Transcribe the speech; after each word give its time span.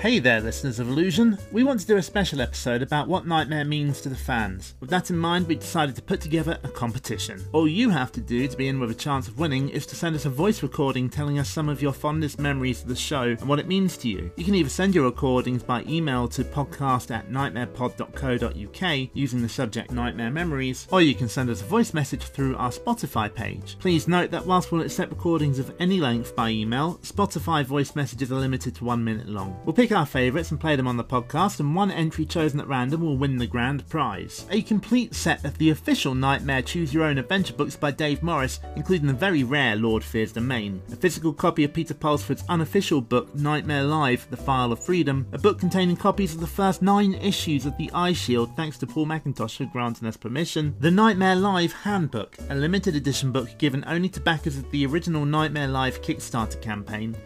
Hey 0.00 0.18
there, 0.18 0.40
listeners 0.40 0.78
of 0.78 0.88
Illusion. 0.88 1.36
We 1.52 1.62
want 1.62 1.78
to 1.80 1.86
do 1.86 1.98
a 1.98 2.02
special 2.02 2.40
episode 2.40 2.80
about 2.80 3.06
what 3.06 3.26
Knightmare 3.26 3.66
means 3.66 4.00
to 4.00 4.08
the 4.08 4.16
fans. 4.16 4.74
With 4.80 4.88
that 4.88 5.10
in 5.10 5.18
mind, 5.18 5.46
we 5.46 5.56
decided 5.56 5.94
to 5.94 6.00
put 6.00 6.22
together 6.22 6.58
a 6.62 6.70
competition. 6.70 7.44
All 7.52 7.68
you 7.68 7.90
have 7.90 8.10
to 8.12 8.20
do 8.22 8.48
to 8.48 8.56
be 8.56 8.68
in 8.68 8.80
with 8.80 8.90
a 8.90 8.94
chance 8.94 9.28
of 9.28 9.38
winning 9.38 9.68
is 9.68 9.84
to 9.84 9.94
send 9.94 10.16
us 10.16 10.24
a 10.24 10.30
voice 10.30 10.62
recording 10.62 11.10
telling 11.10 11.38
us 11.38 11.50
some 11.50 11.68
of 11.68 11.82
your 11.82 11.92
fondest 11.92 12.38
memories 12.38 12.80
of 12.80 12.88
the 12.88 12.96
show 12.96 13.24
and 13.24 13.46
what 13.46 13.58
it 13.58 13.68
means 13.68 13.98
to 13.98 14.08
you. 14.08 14.32
You 14.36 14.44
can 14.46 14.54
either 14.54 14.70
send 14.70 14.94
your 14.94 15.04
recordings 15.04 15.62
by 15.62 15.82
email 15.82 16.28
to 16.28 16.44
podcast 16.44 17.10
at 17.10 17.30
knightmarepod.co.uk 17.30 19.10
using 19.12 19.42
the 19.42 19.50
subject 19.50 19.90
Knightmare 19.90 20.30
Memories, 20.30 20.88
or 20.90 21.02
you 21.02 21.14
can 21.14 21.28
send 21.28 21.50
us 21.50 21.60
a 21.60 21.66
voice 21.66 21.92
message 21.92 22.22
through 22.22 22.56
our 22.56 22.70
Spotify 22.70 23.30
page. 23.34 23.76
Please 23.78 24.08
note 24.08 24.30
that 24.30 24.46
whilst 24.46 24.72
we'll 24.72 24.80
accept 24.80 25.12
recordings 25.12 25.58
of 25.58 25.74
any 25.78 26.00
length 26.00 26.34
by 26.34 26.48
email, 26.48 26.94
Spotify 27.02 27.62
voice 27.62 27.94
messages 27.94 28.32
are 28.32 28.36
limited 28.36 28.74
to 28.76 28.84
one 28.86 29.04
minute 29.04 29.28
long. 29.28 29.60
We'll 29.66 29.74
pick 29.74 29.89
our 29.92 30.06
favourites 30.06 30.50
and 30.50 30.60
play 30.60 30.76
them 30.76 30.86
on 30.86 30.96
the 30.96 31.04
podcast, 31.04 31.60
and 31.60 31.74
one 31.74 31.90
entry 31.90 32.24
chosen 32.24 32.60
at 32.60 32.68
random 32.68 33.00
will 33.00 33.16
win 33.16 33.36
the 33.36 33.46
grand 33.46 33.88
prize. 33.88 34.46
A 34.50 34.62
complete 34.62 35.14
set 35.14 35.44
of 35.44 35.56
the 35.58 35.70
official 35.70 36.14
Knightmare 36.14 36.62
Choose 36.62 36.92
Your 36.94 37.04
Own 37.04 37.18
Adventure 37.18 37.54
books 37.54 37.76
by 37.76 37.90
Dave 37.90 38.22
Morris, 38.22 38.60
including 38.76 39.06
the 39.06 39.12
very 39.12 39.44
rare 39.44 39.76
Lord 39.76 40.04
Fears 40.04 40.32
Domain, 40.32 40.82
a 40.92 40.96
physical 40.96 41.32
copy 41.32 41.64
of 41.64 41.72
Peter 41.72 41.94
Pulsford's 41.94 42.44
unofficial 42.48 43.00
book 43.00 43.34
Knightmare 43.34 43.84
Live, 43.84 44.26
The 44.30 44.36
File 44.36 44.72
of 44.72 44.82
Freedom, 44.82 45.26
a 45.32 45.38
book 45.38 45.58
containing 45.58 45.96
copies 45.96 46.34
of 46.34 46.40
the 46.40 46.46
first 46.46 46.82
nine 46.82 47.14
issues 47.14 47.66
of 47.66 47.76
The 47.76 47.90
Eye 47.92 48.12
Shield 48.12 48.54
thanks 48.56 48.78
to 48.78 48.86
Paul 48.86 49.06
McIntosh 49.06 49.56
for 49.56 49.64
granting 49.66 50.08
us 50.08 50.16
permission, 50.16 50.74
the 50.80 50.90
Knightmare 50.90 51.36
Live 51.36 51.72
Handbook, 51.72 52.36
a 52.48 52.54
limited 52.54 52.96
edition 52.96 53.32
book 53.32 53.48
given 53.58 53.84
only 53.86 54.08
to 54.10 54.20
backers 54.20 54.58
of 54.58 54.70
the 54.70 54.86
original 54.86 55.24
Knightmare 55.24 55.68
Live 55.68 56.02
Kickstarter 56.02 56.60
campaign, 56.60 57.16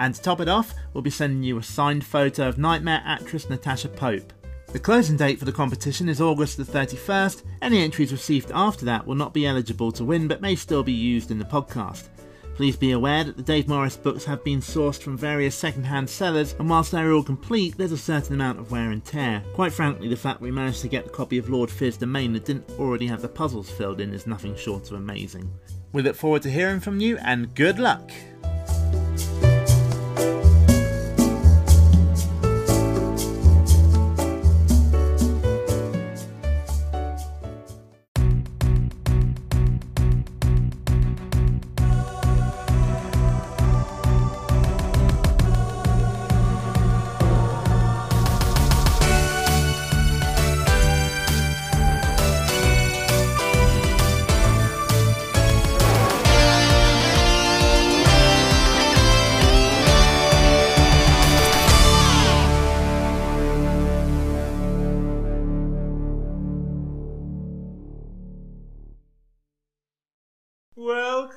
and 0.00 0.14
to 0.14 0.20
top 0.20 0.40
it 0.40 0.48
off, 0.48 0.74
we'll 0.92 1.02
be 1.02 1.10
sending 1.10 1.42
you 1.42 1.58
a 1.58 1.62
signed 1.62 2.04
photo 2.04 2.48
of 2.48 2.58
Knightmare 2.58 3.02
actress 3.04 3.48
Natasha 3.48 3.88
Pope. 3.88 4.32
The 4.72 4.78
closing 4.78 5.16
date 5.16 5.38
for 5.38 5.44
the 5.44 5.52
competition 5.52 6.08
is 6.08 6.20
August 6.20 6.56
the 6.56 6.64
31st. 6.64 7.42
Any 7.60 7.82
entries 7.82 8.12
received 8.12 8.50
after 8.54 8.84
that 8.86 9.06
will 9.06 9.14
not 9.14 9.34
be 9.34 9.46
eligible 9.46 9.92
to 9.92 10.04
win 10.04 10.26
but 10.26 10.40
may 10.40 10.56
still 10.56 10.82
be 10.82 10.92
used 10.92 11.30
in 11.30 11.38
the 11.38 11.44
podcast. 11.44 12.08
Please 12.54 12.76
be 12.76 12.92
aware 12.92 13.24
that 13.24 13.36
the 13.36 13.42
Dave 13.42 13.68
Morris 13.68 13.96
books 13.96 14.24
have 14.24 14.44
been 14.44 14.60
sourced 14.60 15.02
from 15.02 15.16
various 15.16 15.54
second-hand 15.54 16.08
sellers, 16.08 16.54
and 16.58 16.68
whilst 16.68 16.92
they're 16.92 17.12
all 17.12 17.22
complete, 17.22 17.76
there's 17.76 17.92
a 17.92 17.98
certain 17.98 18.34
amount 18.34 18.58
of 18.58 18.70
wear 18.70 18.90
and 18.90 19.04
tear. 19.04 19.42
Quite 19.54 19.72
frankly, 19.72 20.08
the 20.08 20.16
fact 20.16 20.40
we 20.40 20.50
managed 20.50 20.82
to 20.82 20.88
get 20.88 21.04
the 21.04 21.10
copy 21.10 21.38
of 21.38 21.48
Lord 21.48 21.70
Fear's 21.70 21.96
Domain 21.96 22.32
that 22.34 22.44
didn't 22.44 22.68
already 22.78 23.06
have 23.06 23.22
the 23.22 23.28
puzzles 23.28 23.70
filled 23.70 24.00
in 24.00 24.12
is 24.12 24.26
nothing 24.26 24.54
short 24.56 24.90
of 24.90 24.98
amazing. 24.98 25.50
We 25.92 26.02
look 26.02 26.16
forward 26.16 26.42
to 26.42 26.50
hearing 26.50 26.80
from 26.80 27.00
you, 27.00 27.18
and 27.18 27.54
good 27.54 27.78
luck! 27.78 28.10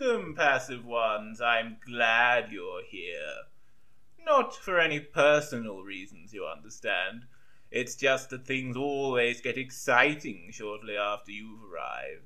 Welcome, 0.03 0.35
passive 0.35 0.85
ones. 0.85 1.39
I'm 1.39 1.77
glad 1.85 2.51
you're 2.51 2.83
here. 2.83 3.43
Not 4.25 4.53
for 4.53 4.77
any 4.77 4.99
personal 4.99 5.81
reasons, 5.81 6.33
you 6.33 6.45
understand. 6.45 7.25
It's 7.71 7.95
just 7.95 8.29
that 8.29 8.45
things 8.45 8.75
always 8.75 9.39
get 9.39 9.57
exciting 9.57 10.49
shortly 10.51 10.97
after 10.97 11.31
you've 11.31 11.63
arrived. 11.63 12.25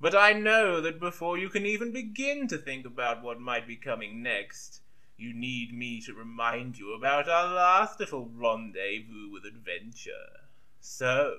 But 0.00 0.16
I 0.16 0.32
know 0.32 0.80
that 0.80 0.98
before 0.98 1.38
you 1.38 1.48
can 1.48 1.64
even 1.64 1.92
begin 1.92 2.48
to 2.48 2.58
think 2.58 2.84
about 2.86 3.22
what 3.22 3.40
might 3.40 3.68
be 3.68 3.76
coming 3.76 4.20
next, 4.20 4.80
you 5.16 5.32
need 5.32 5.72
me 5.72 6.00
to 6.02 6.14
remind 6.14 6.76
you 6.76 6.94
about 6.94 7.28
our 7.28 7.54
last 7.54 8.00
little 8.00 8.28
rendezvous 8.34 9.30
with 9.30 9.44
adventure. 9.44 10.48
So, 10.80 11.34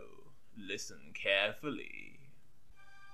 listen 0.55 1.11
carefully. 1.13 2.10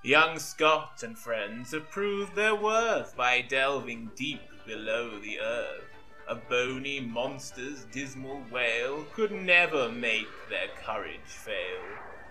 Young 0.04 0.38
Scott 0.38 1.02
and 1.02 1.18
friends 1.18 1.72
have 1.72 1.90
proved 1.90 2.36
their 2.36 2.54
worth 2.54 3.18
by 3.18 3.42
delving 3.42 4.12
deep 4.16 4.42
below 4.66 5.20
the 5.20 5.40
earth. 5.40 5.86
A 6.28 6.36
bony 6.36 7.00
monster's 7.00 7.84
dismal 7.86 8.44
wail 8.52 9.06
could 9.16 9.32
never 9.32 9.90
make 9.90 10.28
their 10.50 10.68
courage 10.86 11.18
fail. 11.26 11.82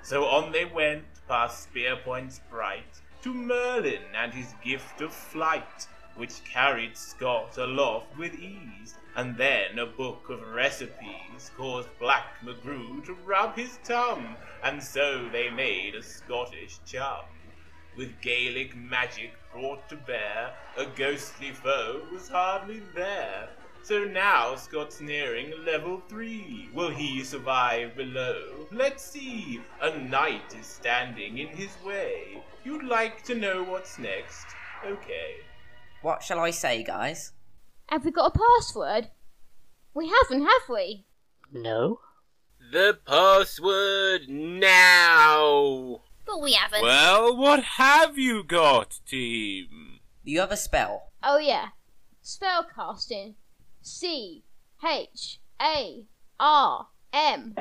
So 0.03 0.26
on 0.26 0.53
they 0.53 0.65
went, 0.65 1.06
past 1.26 1.65
spear 1.65 1.97
points 1.97 2.41
bright, 2.49 3.00
to 3.22 3.34
Merlin 3.34 4.15
and 4.15 4.32
his 4.32 4.55
gift 4.62 5.00
of 5.00 5.12
flight, 5.12 5.88
which 6.15 6.44
carried 6.44 6.97
Scott 6.97 7.59
aloft 7.59 8.16
with 8.16 8.38
ease. 8.38 8.94
And 9.16 9.37
then 9.37 9.81
a 9.81 9.87
book 9.87 10.31
of 10.31 10.55
recipes 10.55 11.50
caused 11.56 11.88
Black 11.99 12.26
McGrew 12.44 13.05
to 13.06 13.15
rub 13.25 13.56
his 13.56 13.81
tum, 13.82 14.37
and 14.62 14.81
so 14.81 15.28
they 15.31 15.50
made 15.50 15.97
a 15.97 16.03
Scottish 16.03 16.78
chum 16.87 17.25
with 17.97 18.21
Gaelic 18.21 18.77
magic 18.77 19.33
brought 19.53 19.89
to 19.89 19.97
bear, 19.97 20.53
a 20.77 20.87
ghostly 20.97 21.53
foe 21.53 22.03
was 22.12 22.29
hardly 22.29 22.83
there. 22.95 23.49
So 23.83 24.05
now 24.05 24.57
Scott's 24.57 25.01
nearing 25.01 25.53
level 25.65 26.03
three. 26.09 26.69
Will 26.75 26.91
he 26.91 27.23
survive 27.23 27.97
below? 27.97 28.67
Let's 28.73 29.05
see. 29.05 29.61
A 29.81 29.97
knight 29.97 30.56
is 30.59 30.67
standing 30.67 31.39
in 31.39 31.49
his 31.49 31.71
way. 31.85 32.43
You'd 32.65 32.83
like 32.83 33.23
to 33.25 33.37
know 33.37 33.62
what's 33.62 33.99
next? 33.99 34.47
Okay. 34.85 35.37
What 36.03 36.23
shall 36.23 36.41
I 36.41 36.51
say, 36.51 36.83
guys? 36.83 37.33
Have 37.89 38.05
we 38.05 38.11
got 38.11 38.35
a 38.35 38.39
password? 38.39 39.11
We 39.95 40.09
haven't, 40.09 40.45
have 40.45 40.69
we? 40.69 41.06
No. 41.53 42.01
The 42.73 42.99
password 43.06 44.29
now! 44.29 46.03
But 46.26 46.42
we 46.42 46.54
haven't. 46.54 46.82
Well, 46.82 47.37
what 47.37 47.62
have 47.62 48.19
you 48.19 48.42
got, 48.42 48.98
team? 49.06 50.00
You 50.25 50.41
have 50.41 50.50
a 50.50 50.56
spell? 50.56 51.12
Oh 51.22 51.38
yeah. 51.38 51.69
Spellcasting. 52.25 53.34
C 53.81 54.42
H 54.84 55.38
A 55.62 56.04
R 56.41 56.88
M. 57.12 57.54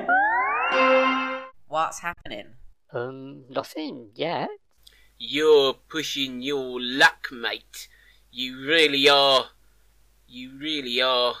What's 1.68 2.00
happening? 2.00 2.54
Um, 2.92 3.44
nothing 3.48 4.10
yet. 4.14 4.48
You're 5.18 5.74
pushing 5.74 6.42
your 6.42 6.80
luck, 6.80 7.28
mate. 7.30 7.88
You 8.30 8.66
really 8.66 9.08
are. 9.08 9.46
You 10.26 10.58
really 10.58 11.00
are. 11.00 11.34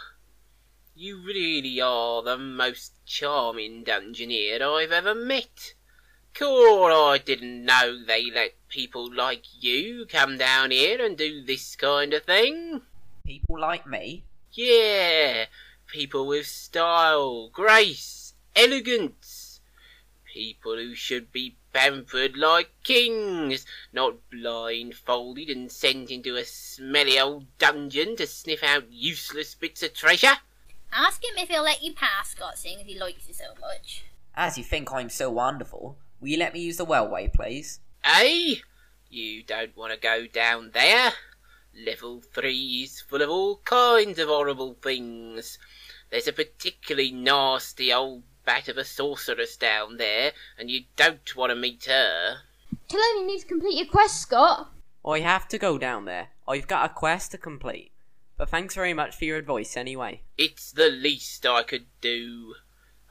You 0.94 1.22
really 1.22 1.80
are 1.80 2.22
the 2.22 2.38
most 2.38 3.04
charming 3.04 3.84
dungeoneer 3.84 4.62
I've 4.62 4.92
ever 4.92 5.14
met. 5.14 5.74
Cool, 6.38 6.92
I 6.92 7.16
didn't 7.16 7.64
know 7.64 8.04
they 8.04 8.30
let 8.30 8.52
people 8.68 9.10
like 9.10 9.44
you 9.58 10.04
come 10.04 10.36
down 10.36 10.70
here 10.70 11.02
and 11.02 11.16
do 11.16 11.42
this 11.42 11.74
kind 11.76 12.12
of 12.12 12.24
thing. 12.24 12.82
People 13.24 13.58
like 13.58 13.86
me? 13.86 14.22
Yeah, 14.52 15.46
people 15.86 16.26
with 16.26 16.46
style, 16.46 17.48
grace, 17.48 18.34
elegance. 18.54 19.60
People 20.30 20.76
who 20.76 20.94
should 20.94 21.32
be 21.32 21.56
pampered 21.72 22.36
like 22.36 22.68
kings, 22.84 23.64
not 23.90 24.16
blindfolded 24.30 25.48
and 25.48 25.72
sent 25.72 26.10
into 26.10 26.36
a 26.36 26.44
smelly 26.44 27.18
old 27.18 27.46
dungeon 27.58 28.14
to 28.16 28.26
sniff 28.26 28.62
out 28.62 28.92
useless 28.92 29.54
bits 29.54 29.82
of 29.82 29.94
treasure. 29.94 30.36
Ask 30.92 31.24
him 31.24 31.38
if 31.38 31.48
he'll 31.48 31.62
let 31.62 31.82
you 31.82 31.94
pass, 31.94 32.30
Scott, 32.30 32.58
seeing 32.58 32.80
as 32.80 32.86
he 32.86 32.98
likes 32.98 33.26
you 33.26 33.32
so 33.32 33.54
much. 33.58 34.04
As 34.34 34.58
you 34.58 34.64
think 34.64 34.92
I'm 34.92 35.08
so 35.08 35.30
wonderful, 35.30 35.96
will 36.20 36.28
you 36.28 36.38
let 36.38 36.54
me 36.54 36.60
use 36.60 36.76
the 36.76 36.86
wellway, 36.86 37.32
please? 37.32 37.80
Eh? 38.04 38.56
You 39.10 39.42
don't 39.42 39.76
want 39.76 39.92
to 39.92 39.98
go 39.98 40.26
down 40.26 40.70
there. 40.72 41.12
Level 41.74 42.20
three 42.20 42.82
is 42.84 43.00
full 43.00 43.22
of 43.22 43.30
all 43.30 43.56
kinds 43.64 44.18
of 44.18 44.28
horrible 44.28 44.76
things. 44.82 45.58
There's 46.10 46.28
a 46.28 46.32
particularly 46.32 47.10
nasty 47.10 47.92
old 47.92 48.22
bat 48.44 48.68
of 48.68 48.78
a 48.78 48.84
sorceress 48.84 49.56
down 49.56 49.96
there, 49.96 50.32
and 50.58 50.70
you 50.70 50.84
don't 50.96 51.36
want 51.36 51.50
to 51.50 51.56
meet 51.56 51.84
her. 51.86 52.38
Tell 52.88 53.00
him 53.00 53.22
you 53.22 53.26
need 53.26 53.40
to 53.40 53.46
complete 53.46 53.76
your 53.76 53.86
quest, 53.86 54.22
Scott. 54.22 54.70
I 55.04 55.20
have 55.20 55.48
to 55.48 55.58
go 55.58 55.78
down 55.78 56.04
there. 56.04 56.28
I've 56.48 56.68
got 56.68 56.90
a 56.90 56.94
quest 56.94 57.32
to 57.32 57.38
complete. 57.38 57.92
But 58.36 58.50
thanks 58.50 58.74
very 58.74 58.92
much 58.92 59.16
for 59.16 59.24
your 59.24 59.38
advice 59.38 59.76
anyway. 59.76 60.22
It's 60.36 60.70
the 60.70 60.88
least 60.88 61.46
I 61.46 61.62
could 61.62 61.86
do. 62.00 62.54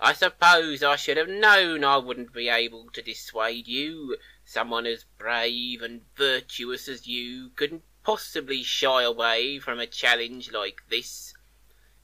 I 0.06 0.14
suppose 0.14 0.84
I 0.84 0.98
should 0.98 1.18
have 1.18 1.28
known 1.28 1.84
I 1.84 1.98
wouldn't 1.98 2.32
be 2.32 2.48
able 2.48 2.92
to 2.94 3.02
dissuade 3.02 3.68
you. 3.68 4.18
Someone 4.44 4.86
as 4.86 5.04
brave 5.18 5.82
and 5.82 6.02
virtuous 6.16 6.88
as 6.88 7.08
you 7.08 7.50
couldn't 7.56 7.82
possibly 8.04 8.62
shy 8.62 9.02
away 9.02 9.58
from 9.58 9.80
a 9.80 9.88
challenge 9.88 10.52
like 10.52 10.84
this. 10.92 11.34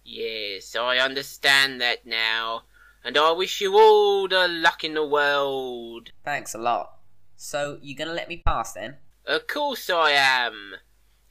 Yes, 0.04 0.76
I 0.76 0.98
understand 0.98 1.80
that 1.82 2.08
now, 2.08 2.64
and 3.04 3.20
I 3.20 3.34
wish 3.34 3.62
you 3.62 3.78
all 3.78 4.28
the 4.28 4.48
luck 4.48 4.84
in 4.84 4.96
the 4.96 5.06
world. 5.06 6.10
Thanks 6.26 6.56
a 6.56 6.58
lot. 6.58 6.98
So, 7.36 7.78
you're 7.84 8.00
gonna 8.00 8.18
let 8.18 8.30
me 8.30 8.42
pass 8.44 8.74
then? 8.74 8.98
Of 9.28 9.46
course 9.46 9.92
I 9.92 10.14
am. 10.14 10.78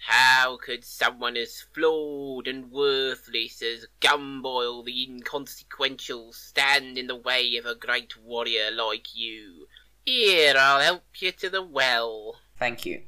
How 0.06 0.56
could 0.56 0.82
someone 0.82 1.36
as 1.36 1.60
flawed 1.60 2.48
and 2.48 2.70
worthless 2.70 3.60
as 3.60 3.86
Gumboil 4.00 4.82
the 4.82 5.04
inconsequential 5.04 6.32
stand 6.32 6.96
in 6.96 7.06
the 7.06 7.16
way 7.16 7.56
of 7.56 7.66
a 7.66 7.74
great 7.74 8.16
warrior 8.16 8.70
like 8.70 9.14
you? 9.14 9.68
Here, 10.06 10.54
I'll 10.56 10.80
help 10.80 11.02
you 11.18 11.32
to 11.32 11.50
the 11.50 11.62
well. 11.62 12.36
Thank 12.58 12.86
you. 12.86 13.02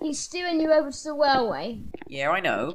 He's 0.00 0.18
steering 0.18 0.60
you 0.60 0.72
over 0.72 0.90
to 0.90 1.04
the 1.04 1.12
railway. 1.12 1.82
Yeah, 2.06 2.30
I 2.30 2.40
know. 2.40 2.74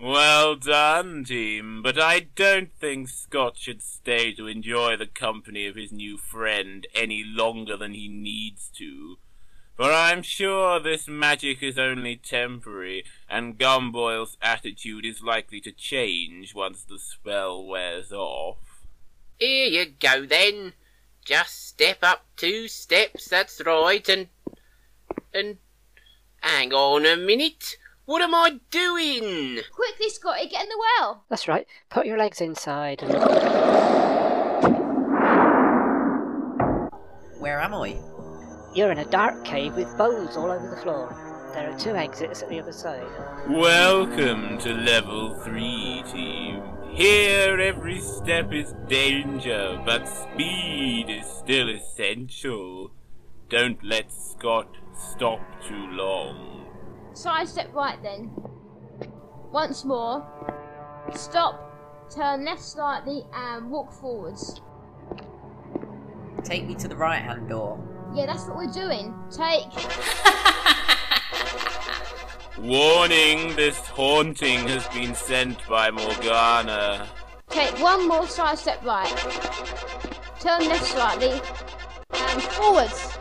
Well 0.00 0.56
done, 0.56 1.24
team, 1.24 1.80
but 1.82 1.98
I 1.98 2.20
don't 2.34 2.72
think 2.74 3.08
Scott 3.08 3.56
should 3.56 3.82
stay 3.82 4.34
to 4.34 4.46
enjoy 4.48 4.96
the 4.96 5.06
company 5.06 5.66
of 5.66 5.76
his 5.76 5.92
new 5.92 6.18
friend 6.18 6.86
any 6.92 7.24
longer 7.24 7.76
than 7.76 7.94
he 7.94 8.08
needs 8.08 8.68
to. 8.76 9.18
For 9.76 9.92
I'm 9.92 10.22
sure 10.22 10.80
this 10.80 11.06
magic 11.06 11.62
is 11.62 11.78
only 11.78 12.16
temporary, 12.16 13.04
and 13.28 13.58
Gumboil's 13.58 14.38
attitude 14.40 15.04
is 15.04 15.22
likely 15.22 15.60
to 15.60 15.70
change 15.70 16.54
once 16.54 16.82
the 16.82 16.98
spell 16.98 17.62
wears 17.62 18.10
off. 18.10 18.56
Here 19.38 19.66
you 19.66 19.92
go 20.00 20.24
then. 20.24 20.72
Just 21.22 21.68
step 21.68 21.98
up 22.02 22.24
two 22.36 22.68
steps, 22.68 23.28
that's 23.28 23.60
right, 23.66 24.08
and. 24.08 24.28
and. 25.34 25.58
hang 26.40 26.72
on 26.72 27.04
a 27.04 27.16
minute. 27.16 27.76
What 28.06 28.22
am 28.22 28.34
I 28.34 28.60
doing? 28.70 29.60
Quickly, 29.74 30.08
Scotty, 30.08 30.48
get 30.48 30.62
in 30.62 30.68
the 30.70 30.84
well. 30.98 31.24
That's 31.28 31.48
right. 31.48 31.66
Put 31.90 32.06
your 32.06 32.16
legs 32.16 32.40
inside 32.40 33.02
and. 33.02 33.12
Where 37.38 37.60
am 37.60 37.74
I? 37.74 38.15
You're 38.76 38.92
in 38.92 38.98
a 38.98 39.06
dark 39.06 39.42
cave 39.42 39.74
with 39.74 39.96
bones 39.96 40.36
all 40.36 40.50
over 40.50 40.68
the 40.68 40.76
floor. 40.76 41.08
There 41.54 41.72
are 41.72 41.78
two 41.78 41.96
exits 41.96 42.42
at 42.42 42.50
the 42.50 42.60
other 42.60 42.72
side. 42.72 43.06
Welcome 43.48 44.58
to 44.58 44.74
level 44.74 45.34
3, 45.34 46.04
team. 46.12 46.62
Here 46.90 47.58
every 47.58 48.00
step 48.00 48.52
is 48.52 48.74
danger, 48.86 49.80
but 49.86 50.06
speed 50.06 51.06
is 51.08 51.26
still 51.26 51.70
essential. 51.70 52.90
Don't 53.48 53.82
let 53.82 54.12
Scott 54.12 54.68
stop 54.92 55.40
too 55.66 55.86
long. 55.92 56.66
Side 57.14 57.48
step 57.48 57.72
right 57.72 58.02
then. 58.02 58.30
Once 59.52 59.86
more. 59.86 60.22
Stop. 61.14 62.10
Turn 62.14 62.44
left 62.44 62.60
slightly 62.60 63.24
and 63.32 63.70
walk 63.70 63.90
forwards. 63.90 64.60
Take 66.44 66.66
me 66.66 66.74
to 66.74 66.88
the 66.88 66.96
right 66.96 67.22
hand 67.22 67.48
door. 67.48 67.95
Yeah, 68.14 68.26
that's 68.26 68.46
what 68.46 68.56
we're 68.56 68.72
doing. 68.72 69.14
Take. 69.30 69.66
Warning, 72.58 73.54
this 73.54 73.78
haunting 73.78 74.66
has 74.68 74.86
been 74.88 75.14
sent 75.14 75.58
by 75.68 75.90
Morghanna. 75.90 77.06
Take 77.50 77.78
one 77.80 78.08
more 78.08 78.26
side 78.26 78.58
step 78.58 78.82
right. 78.84 79.08
Turn 80.40 80.66
left 80.68 80.86
slightly. 80.86 81.40
And 82.12 82.42
forwards. 82.42 83.12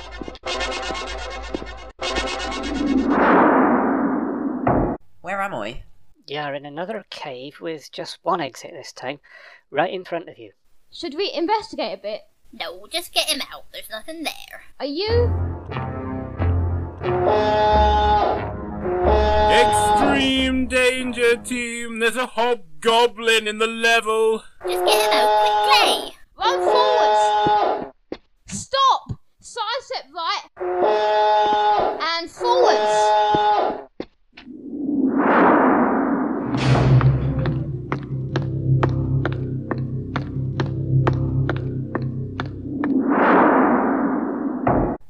Where 5.21 5.41
am 5.41 5.53
I? 5.55 5.83
You're 6.27 6.53
in 6.53 6.65
another 6.65 7.05
cave 7.09 7.59
with 7.61 7.91
just 7.91 8.19
one 8.23 8.41
exit 8.41 8.71
this 8.73 8.93
time, 8.93 9.19
right 9.69 9.93
in 9.93 10.05
front 10.05 10.29
of 10.29 10.37
you. 10.37 10.51
Should 10.91 11.15
we 11.15 11.31
investigate 11.33 11.99
a 11.99 12.01
bit? 12.01 12.21
No, 12.57 12.87
just 12.89 13.13
get 13.13 13.29
him 13.29 13.41
out. 13.51 13.65
There's 13.73 13.89
nothing 13.89 14.23
there. 14.23 14.63
Are 14.79 14.85
you? 14.85 15.29
Extreme 19.51 20.67
danger, 20.67 21.35
team! 21.35 21.99
There's 21.99 22.15
a 22.15 22.27
hobgoblin 22.27 23.49
in 23.49 23.57
the 23.57 23.67
level! 23.67 24.43
Just 24.65 24.85
get 24.85 25.01
him 25.03 25.11
out 25.11 25.27
quickly. 25.41 26.15
Run 26.37 26.59
forwards! 26.63 27.93
Stop! 28.47 29.19
Side 29.41 29.81
step 29.81 30.05
right. 30.15 30.43
And 32.01 32.31
forwards. 32.31 33.89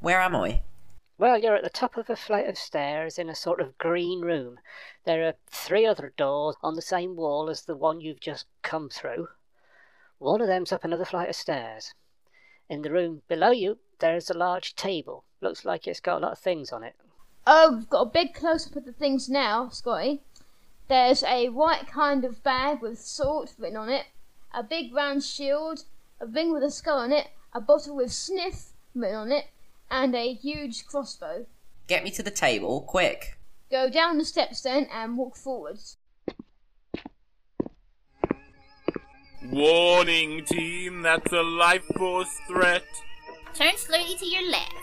Where 0.06 0.22
am 0.22 0.36
I? 0.36 0.62
Well, 1.18 1.40
you're 1.40 1.56
at 1.56 1.64
the 1.64 1.70
top 1.72 1.98
of 1.98 2.12
a 2.12 2.16
flight 2.16 2.48
of 2.48 2.60
stairs 2.60 3.18
in 3.18 3.28
a 3.28 3.34
sort 3.34 3.60
of 3.60 3.76
green 3.80 4.22
room. 4.22 4.60
There 5.04 5.28
are 5.28 5.34
three 5.50 5.84
other 5.84 6.14
doors 6.16 6.56
on 6.62 6.76
the 6.76 6.82
same 6.84 7.16
wall 7.16 7.50
as 7.50 7.64
the 7.64 7.76
one 7.76 8.02
you've 8.02 8.20
just 8.20 8.46
come 8.62 8.88
through. 8.88 9.30
One 10.20 10.42
of 10.42 10.48
them's 10.48 10.72
up 10.72 10.84
another 10.84 11.06
flight 11.06 11.30
of 11.30 11.36
stairs. 11.36 11.96
In 12.70 12.84
the 12.84 12.92
room 12.92 13.24
below 13.28 13.50
you, 13.50 13.80
there's 13.98 14.30
a 14.30 14.38
large 14.38 14.76
table. 14.76 15.24
Looks 15.42 15.66
like 15.66 15.88
it's 15.88 16.00
got 16.00 16.20
a 16.20 16.26
lot 16.28 16.34
of 16.34 16.38
things 16.38 16.72
on 16.72 16.84
it. 16.84 16.94
Oh, 17.48 17.78
we've 17.78 17.90
got 17.90 18.02
a 18.02 18.12
big 18.12 18.36
close 18.36 18.68
up 18.68 18.76
of 18.76 18.86
the 18.86 18.94
things 18.94 19.28
now, 19.28 19.70
Scotty. 19.70 20.22
There's 20.88 21.24
a 21.24 21.50
white 21.50 21.88
kind 21.88 22.24
of 22.24 22.44
bag 22.44 22.80
with 22.80 23.02
salt 23.02 23.56
written 23.58 23.78
on 23.78 23.90
it, 23.90 24.06
a 24.54 24.62
big 24.62 24.94
round 24.94 25.24
shield, 25.24 25.86
a 26.22 26.28
ring 26.28 26.54
with 26.54 26.62
a 26.62 26.70
skull 26.70 27.00
on 27.00 27.12
it, 27.12 27.30
a 27.54 27.60
bottle 27.60 27.96
with 27.96 28.14
sniff 28.14 28.74
written 28.94 29.16
on 29.16 29.32
it, 29.32 29.46
and 29.90 30.16
a 30.16 30.34
huge 30.34 30.86
crossbow. 30.86 31.46
Get 31.88 32.04
me 32.04 32.12
to 32.12 32.24
the 32.24 32.32
table, 32.32 32.82
quick. 32.82 33.38
Go 33.70 33.90
down 33.90 34.18
the 34.18 34.26
steps 34.26 34.62
then 34.62 34.88
and 34.92 35.18
walk 35.18 35.36
forwards. 35.36 35.98
Warning, 39.52 40.44
team, 40.46 41.02
that's 41.02 41.32
a 41.32 41.42
life 41.42 41.86
force 41.98 42.40
threat. 42.48 42.84
Turn 43.54 43.78
slowly 43.78 44.16
to 44.18 44.26
your 44.26 44.50
left. 44.50 44.74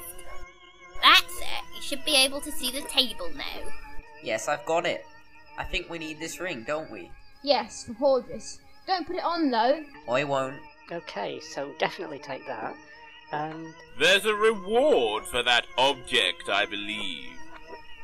That's 1.02 1.38
it. 1.40 1.76
You 1.76 1.82
should 1.82 2.04
be 2.04 2.16
able 2.16 2.40
to 2.40 2.52
see 2.52 2.70
the 2.70 2.86
table 2.88 3.28
now. 3.36 3.70
Yes, 4.22 4.46
I've 4.48 4.64
got 4.64 4.86
it. 4.86 5.04
I 5.58 5.64
think 5.64 5.90
we 5.90 5.98
need 5.98 6.20
this 6.20 6.40
ring, 6.40 6.64
don't 6.66 6.90
we? 6.90 7.10
Yes, 7.42 7.84
for 7.84 7.94
Hordriss. 7.94 8.58
Don't 8.86 9.06
put 9.06 9.16
it 9.16 9.24
on 9.24 9.50
though. 9.50 9.82
I 10.08 10.24
won't. 10.24 10.60
Okay, 10.90 11.40
so 11.40 11.72
definitely 11.78 12.18
take 12.18 12.46
that. 12.46 12.74
And 13.32 13.74
There's 13.98 14.24
a 14.26 14.34
reward 14.34 15.24
for 15.24 15.42
that 15.42 15.66
object, 15.78 16.48
I 16.48 16.66
believe. 16.66 17.30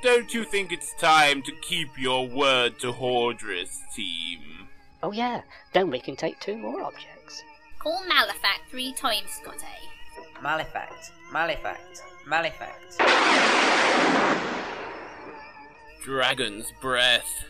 Don't 0.03 0.33
you 0.33 0.45
think 0.45 0.73
it's 0.73 0.95
time 0.95 1.43
to 1.43 1.53
keep 1.61 1.99
your 1.99 2.27
word 2.27 2.79
to 2.81 2.93
Hordriss, 2.93 3.79
team? 3.95 4.41
oh 5.03 5.13
yeah, 5.13 5.43
then 5.73 5.91
we 5.91 6.01
can 6.01 6.17
take 6.17 6.41
two 6.41 6.57
more 6.57 6.83
objects. 6.83 7.43
Call 7.79 8.01
Malefact 8.11 8.69
three 8.71 8.93
times, 8.93 9.31
Scotty. 9.31 9.67
Malefact, 10.43 11.11
Malefact, 11.33 12.03
Malefact. 12.27 12.97
Dragon's 16.03 16.73
breath. 16.81 17.45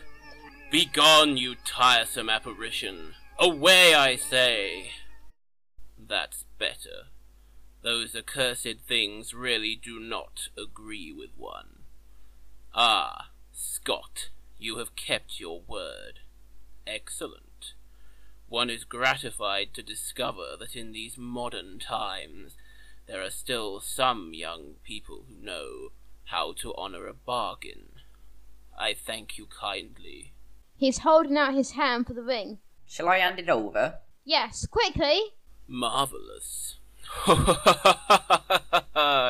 Begone, 0.71 1.37
you 1.37 1.55
tiresome 1.65 2.29
apparition. 2.29 3.13
Away, 3.39 3.93
I 3.95 4.15
say. 4.15 4.91
That's 5.97 6.45
better. 6.59 7.07
Those 7.81 8.15
accursed 8.15 8.81
things 8.87 9.33
really 9.33 9.75
do 9.81 9.99
not 9.99 10.49
agree 10.57 11.13
with 11.13 11.31
one. 11.37 11.83
Ah, 12.73 13.29
Scott, 13.51 14.29
you 14.57 14.77
have 14.77 14.95
kept 14.95 15.39
your 15.39 15.61
word. 15.61 16.19
Excellent. 16.85 17.73
One 18.47 18.69
is 18.69 18.83
gratified 18.83 19.73
to 19.75 19.83
discover 19.83 20.57
that 20.59 20.75
in 20.75 20.91
these 20.91 21.17
modern 21.17 21.79
times 21.79 22.57
there 23.07 23.23
are 23.23 23.29
still 23.29 23.79
some 23.79 24.33
young 24.33 24.75
people 24.83 25.25
who 25.27 25.45
know 25.45 25.89
how 26.25 26.53
to 26.53 26.75
honor 26.75 27.07
a 27.07 27.13
bargain. 27.13 27.89
I 28.77 28.93
thank 28.93 29.37
you 29.37 29.47
kindly. 29.47 30.33
He's 30.75 30.99
holding 30.99 31.37
out 31.37 31.53
his 31.53 31.71
hand 31.71 32.07
for 32.07 32.13
the 32.13 32.23
ring. 32.23 32.59
Shall 32.85 33.07
I 33.07 33.17
hand 33.19 33.39
it 33.39 33.49
over? 33.49 33.99
Yes, 34.25 34.65
quickly. 34.65 35.21
Marvelous. 35.67 36.78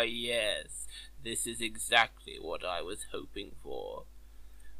yes, 0.07 0.87
this 1.23 1.47
is 1.47 1.61
exactly 1.61 2.37
what 2.39 2.65
I 2.65 2.81
was 2.81 3.07
hoping 3.11 3.51
for. 3.63 4.03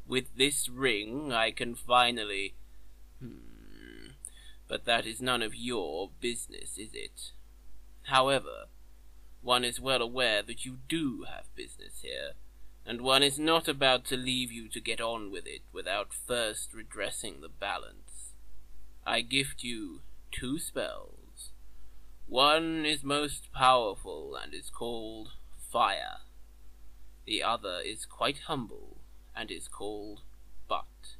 With 0.06 0.36
this 0.36 0.68
ring, 0.68 1.32
I 1.32 1.50
can 1.50 1.74
finally. 1.74 2.54
Hmm. 3.20 4.10
But 4.68 4.84
that 4.84 5.06
is 5.06 5.20
none 5.20 5.42
of 5.42 5.54
your 5.54 6.10
business, 6.20 6.78
is 6.78 6.94
it? 6.94 7.32
However, 8.04 8.66
one 9.42 9.64
is 9.64 9.80
well 9.80 10.02
aware 10.02 10.42
that 10.42 10.64
you 10.64 10.78
do 10.88 11.24
have 11.28 11.54
business 11.54 12.00
here, 12.02 12.32
and 12.84 13.00
one 13.00 13.22
is 13.22 13.38
not 13.38 13.68
about 13.68 14.04
to 14.06 14.16
leave 14.16 14.52
you 14.52 14.68
to 14.68 14.80
get 14.80 15.00
on 15.00 15.30
with 15.30 15.46
it 15.46 15.62
without 15.72 16.12
first 16.12 16.74
redressing 16.74 17.40
the 17.40 17.48
balance. 17.48 18.34
I 19.06 19.22
gift 19.22 19.62
you 19.62 20.00
two 20.30 20.58
spells. 20.58 21.19
One 22.30 22.86
is 22.86 23.02
most 23.02 23.52
powerful 23.52 24.38
and 24.40 24.54
is 24.54 24.70
called 24.70 25.32
Fire. 25.72 26.18
The 27.26 27.42
other 27.42 27.80
is 27.84 28.06
quite 28.06 28.42
humble 28.46 28.98
and 29.34 29.50
is 29.50 29.66
called 29.66 30.20
But. 30.68 31.16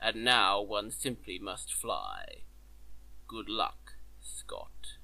And 0.00 0.24
now 0.24 0.60
one 0.60 0.90
simply 0.90 1.38
must 1.38 1.72
fly. 1.72 2.42
Good 3.28 3.48
luck, 3.48 3.92
Scott. 4.20 4.98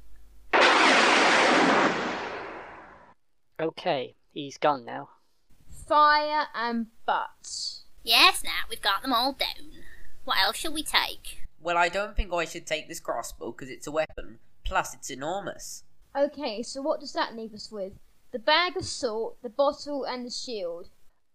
Okay, 3.61 4.17
he's 4.33 4.59
gone 4.59 4.85
now. 4.85 5.11
Fire 5.87 6.49
and 6.57 6.89
butts. 7.07 7.85
Yes, 8.03 8.43
Nat, 8.43 8.67
we've 8.69 8.83
got 8.83 9.03
them 9.03 9.13
all 9.13 9.33
down. 9.33 9.71
What 10.25 10.39
else 10.43 10.57
shall 10.57 10.75
we 10.75 10.83
take? 10.83 11.43
Well, 11.61 11.77
I 11.77 11.89
don't 11.89 12.17
think 12.17 12.33
I 12.33 12.47
should 12.47 12.67
take 12.67 12.89
this 12.89 12.99
crossbow 12.99 13.53
because 13.53 13.71
it's 13.71 13.87
a 13.87 13.93
weapon. 13.93 14.41
Plus, 14.71 14.95
it's 14.95 15.11
enormous. 15.11 15.83
Okay, 16.17 16.63
so 16.63 16.81
what 16.81 17.01
does 17.01 17.13
that 17.13 17.35
leave 17.35 17.53
us 17.53 17.73
with? 17.73 17.93
The 18.31 18.39
bag 18.39 18.77
of 18.77 18.85
salt, 18.85 19.37
the 19.43 19.49
bottle, 19.49 20.05
and 20.05 20.25
the 20.25 20.31
shield. 20.31 20.91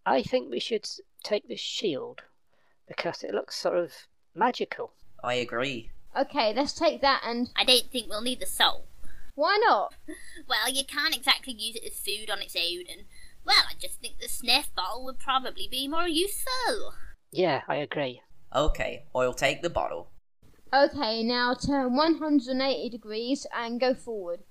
I 0.06 0.22
think 0.24 0.50
we 0.50 0.62
should 0.62 0.88
take 1.22 1.50
the 1.50 1.58
shield 1.58 2.22
because 2.88 3.24
it 3.24 3.34
looks 3.34 3.58
sort 3.58 3.78
of 3.78 3.92
magical. 4.34 4.94
I 5.22 5.34
agree. 5.34 5.92
Okay, 6.18 6.54
let's 6.54 6.72
take 6.72 7.02
that 7.02 7.24
and. 7.26 7.50
I 7.58 7.66
don't 7.66 7.92
think 7.92 8.08
we'll 8.08 8.22
need 8.22 8.40
the 8.40 8.46
salt. 8.46 8.86
Why 9.36 9.60
not? 9.62 9.94
Well, 10.48 10.72
you 10.72 10.86
can't 10.86 11.16
exactly 11.16 11.54
use 11.54 11.76
it 11.76 11.84
as 11.84 12.00
food 12.00 12.30
on 12.30 12.42
its 12.42 12.56
own, 12.56 12.86
and, 12.90 13.06
well, 13.44 13.64
I 13.70 13.74
just 13.78 14.00
think 14.00 14.20
the 14.20 14.30
sniff 14.30 14.74
bottle 14.76 15.04
would 15.04 15.20
probably 15.20 15.68
be 15.70 15.88
more 15.90 16.08
useful. 16.08 16.94
Yeah, 17.32 17.64
I 17.68 17.78
agree. 17.78 18.22
Okay, 18.56 19.06
I'll 19.14 19.34
take 19.34 19.62
the 19.62 19.70
bottle. 19.70 20.12
Okay, 20.76 21.24
now 21.24 21.54
turn 21.54 21.96
180 21.96 22.90
degrees 22.90 23.48
and 23.56 23.80
go 23.80 23.94
forward. 23.94 24.42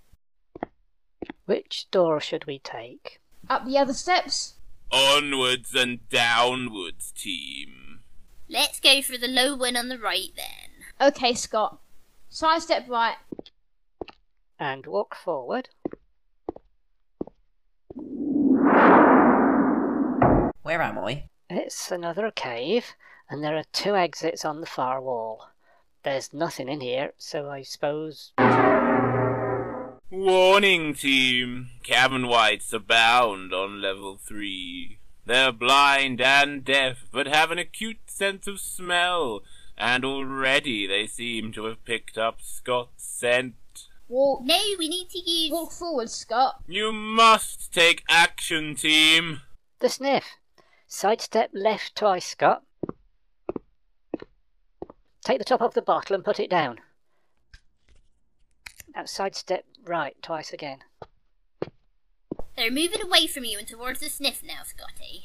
Which 1.45 1.91
door 1.91 2.19
should 2.19 2.47
we 2.47 2.59
take? 2.59 3.21
Up 3.51 3.67
the 3.67 3.77
other 3.77 3.93
steps. 3.93 4.55
Onwards 4.91 5.75
and 5.75 6.09
downwards, 6.09 7.13
team. 7.13 8.01
Let's 8.49 8.81
go 8.81 9.03
for 9.03 9.19
the 9.19 9.29
low 9.29 9.55
one 9.55 9.77
on 9.77 9.89
the 9.89 9.99
right 9.99 10.31
then. 10.35 11.09
Okay, 11.09 11.35
Scott. 11.35 11.81
Sidestep 12.31 12.89
right. 12.89 13.17
And 14.59 14.87
walk 14.87 15.15
forward. 15.15 15.69
Where 20.63 20.81
am 20.81 20.99
I? 21.01 21.25
It's 21.51 21.91
another 21.91 22.31
cave, 22.31 22.95
and 23.29 23.45
there 23.45 23.59
are 23.59 23.65
two 23.75 23.95
exits 23.95 24.47
on 24.47 24.63
the 24.63 24.67
far 24.67 25.03
wall. 25.03 25.49
There's 26.05 26.35
nothing 26.35 26.69
in 26.69 26.83
here, 26.83 27.13
so 27.17 27.49
I 27.49 27.63
suppose. 27.63 28.33
Warning, 30.11 30.95
team. 30.95 31.71
Cavern 31.83 32.29
whites 32.29 32.75
abound 32.75 33.55
on 33.55 33.81
level 33.81 34.19
3. 34.23 34.99
They're 35.25 35.51
blind 35.51 36.21
and 36.21 36.63
deaf, 36.63 37.07
but 37.11 37.27
have 37.27 37.51
an 37.51 37.59
acute 37.59 38.11
sense 38.11 38.47
of 38.47 38.61
smell, 38.61 39.43
and 39.79 40.05
already 40.05 40.87
they 40.87 41.07
seem 41.07 41.53
to 41.53 41.65
have 41.65 41.83
picked 41.87 42.19
up 42.19 42.43
Scott's 42.43 43.03
scent. 43.03 43.55
Walk. 44.07 44.43
No, 44.45 44.61
we 44.79 44.89
need 44.89 45.09
to 45.09 45.19
use. 45.19 45.51
Walk 45.51 45.73
forward, 45.73 46.11
Scott. 46.11 46.63
You 46.69 46.93
must 46.93 47.73
take 47.73 48.05
action, 48.11 48.75
team. 48.75 49.41
The 49.79 49.89
sniff. 49.89 50.25
Sidestep 50.87 51.51
left 51.55 51.97
twice, 51.97 52.27
Scott. 52.27 52.63
Take 55.25 55.39
the 55.39 55.45
top 55.45 55.63
off 55.63 55.73
the 55.73 55.83
bottle 55.83 56.15
and 56.15 56.25
put 56.25 56.39
it 56.39 56.51
down. 56.51 56.81
Now 58.95 59.07
sidestep 59.07 59.65
right 59.83 60.15
twice 60.23 60.53
again. 60.53 60.81
They're 62.57 62.71
moving 62.71 63.03
away 63.03 63.27
from 63.27 63.45
you 63.45 63.59
and 63.59 63.67
towards 63.67 64.01
the 64.01 64.09
sniff 64.09 64.43
now, 64.45 64.63
Scotty. 64.65 65.25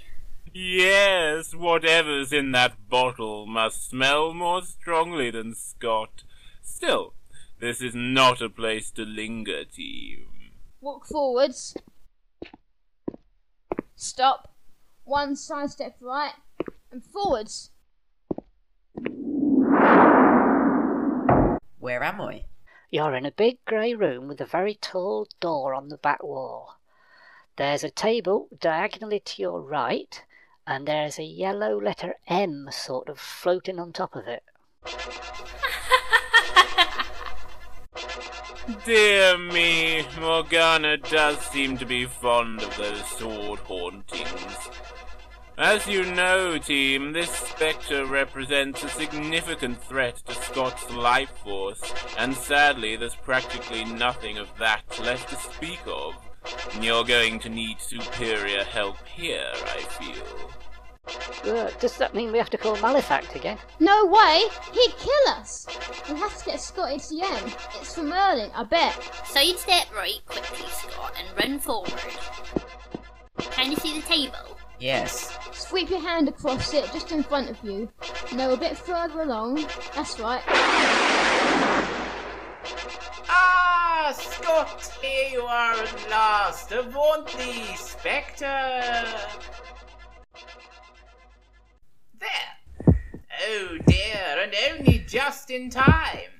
Yes, 0.53 1.53
whatever's 1.53 2.33
in 2.33 2.53
that 2.53 2.89
bottle 2.89 3.45
must 3.45 3.89
smell 3.89 4.33
more 4.33 4.63
strongly 4.63 5.29
than 5.29 5.53
Scott. 5.53 6.23
Still, 6.63 7.13
this 7.59 7.81
is 7.81 7.93
not 7.93 8.41
a 8.41 8.49
place 8.49 8.89
to 8.91 9.03
linger, 9.03 9.65
team. 9.65 10.25
Walk 10.81 11.05
forwards. 11.05 11.75
Stop. 13.95 14.55
One 15.03 15.35
sidestep 15.35 15.97
right 16.01 16.33
and 16.91 17.03
forwards. 17.03 17.69
Where 21.79 22.03
am 22.03 22.19
I? 22.19 22.43
You're 22.91 23.15
in 23.15 23.25
a 23.25 23.31
big 23.31 23.63
grey 23.63 23.93
room 23.93 24.27
with 24.27 24.41
a 24.41 24.45
very 24.45 24.75
tall 24.75 25.27
door 25.39 25.73
on 25.73 25.87
the 25.87 25.97
back 25.97 26.21
wall. 26.21 26.75
There's 27.55 27.85
a 27.85 27.89
table 27.89 28.49
diagonally 28.59 29.21
to 29.21 29.41
your 29.41 29.61
right, 29.61 30.21
and 30.67 30.85
there's 30.85 31.17
a 31.17 31.23
yellow 31.23 31.79
letter 31.79 32.15
M 32.27 32.67
sort 32.71 33.07
of 33.07 33.17
floating 33.17 33.79
on 33.79 33.93
top 33.93 34.15
of 34.15 34.27
it. 34.27 34.43
Dear 38.85 39.37
me, 39.37 40.03
Morghanna 40.17 40.97
does 41.09 41.39
seem 41.39 41.77
to 41.77 41.85
be 41.85 42.05
fond 42.05 42.61
of 42.61 42.75
those 42.77 43.05
sword 43.05 43.59
hauntings. 43.59 44.69
As 45.59 45.85
you 45.87 46.05
know, 46.05 46.57
team, 46.57 47.11
this 47.11 47.29
spectre 47.29 48.05
represents 48.05 48.81
a 48.81 48.87
significant 48.87 49.83
threat 49.83 50.15
to 50.25 50.33
Scott's 50.33 50.89
life 50.89 51.31
force, 51.43 51.81
and 52.17 52.33
sadly 52.33 52.95
there's 52.95 53.15
practically 53.15 53.83
nothing 53.83 54.37
of 54.37 54.47
that 54.57 54.83
left 55.01 55.27
to 55.31 55.35
speak 55.35 55.81
of. 55.85 56.15
You're 56.79 57.03
going 57.03 57.39
to 57.39 57.49
need 57.49 57.81
superior 57.81 58.63
help 58.63 59.05
here, 59.05 59.51
I 59.53 59.81
feel. 59.99 61.53
Uh, 61.53 61.71
does 61.81 61.97
that 61.97 62.15
mean 62.15 62.31
we 62.31 62.37
have 62.37 62.49
to 62.51 62.57
call 62.57 62.77
Malefact 62.77 63.35
again? 63.35 63.57
No 63.81 64.05
way! 64.05 64.45
He'd 64.71 64.95
kill 64.97 65.33
us! 65.33 65.67
We 66.09 66.15
have 66.19 66.37
to 66.37 66.45
get 66.45 66.61
Scott 66.61 66.93
into 66.93 67.09
the 67.09 67.23
M. 67.23 67.51
It's 67.81 67.95
from 67.95 68.07
Merlin, 68.07 68.49
I 68.55 68.63
bet. 68.63 68.93
So 69.25 69.41
you 69.41 69.57
Sidestep 69.57 69.93
right 69.93 70.21
quickly, 70.25 70.69
Scott, 70.69 71.13
and 71.19 71.37
run 71.37 71.59
forward. 71.59 71.91
Can 73.51 73.71
you 73.71 73.75
see 73.75 73.99
the 73.99 74.07
table? 74.07 74.57
Yes. 74.79 75.37
Sweep 75.69 75.91
your 75.91 76.01
hand 76.01 76.27
across 76.27 76.73
it 76.73 76.91
just 76.91 77.11
in 77.11 77.21
front 77.21 77.47
of 77.47 77.63
you. 77.63 77.91
No, 78.33 78.53
a 78.53 78.57
bit 78.57 78.75
further 78.75 79.21
along. 79.21 79.67
That's 79.95 80.19
right. 80.19 80.41
Ah, 83.29 84.11
Scott, 84.11 84.91
here 84.99 85.29
you 85.29 85.41
are 85.41 85.75
at 85.75 86.09
last. 86.09 86.71
Avaunt 86.71 87.27
thee, 87.37 87.75
Spectre. 87.75 89.05
There. 92.19 92.95
Oh 93.47 93.77
dear, 93.85 94.39
and 94.41 94.55
only 94.71 95.05
just 95.07 95.51
in 95.51 95.69
time. 95.69 96.31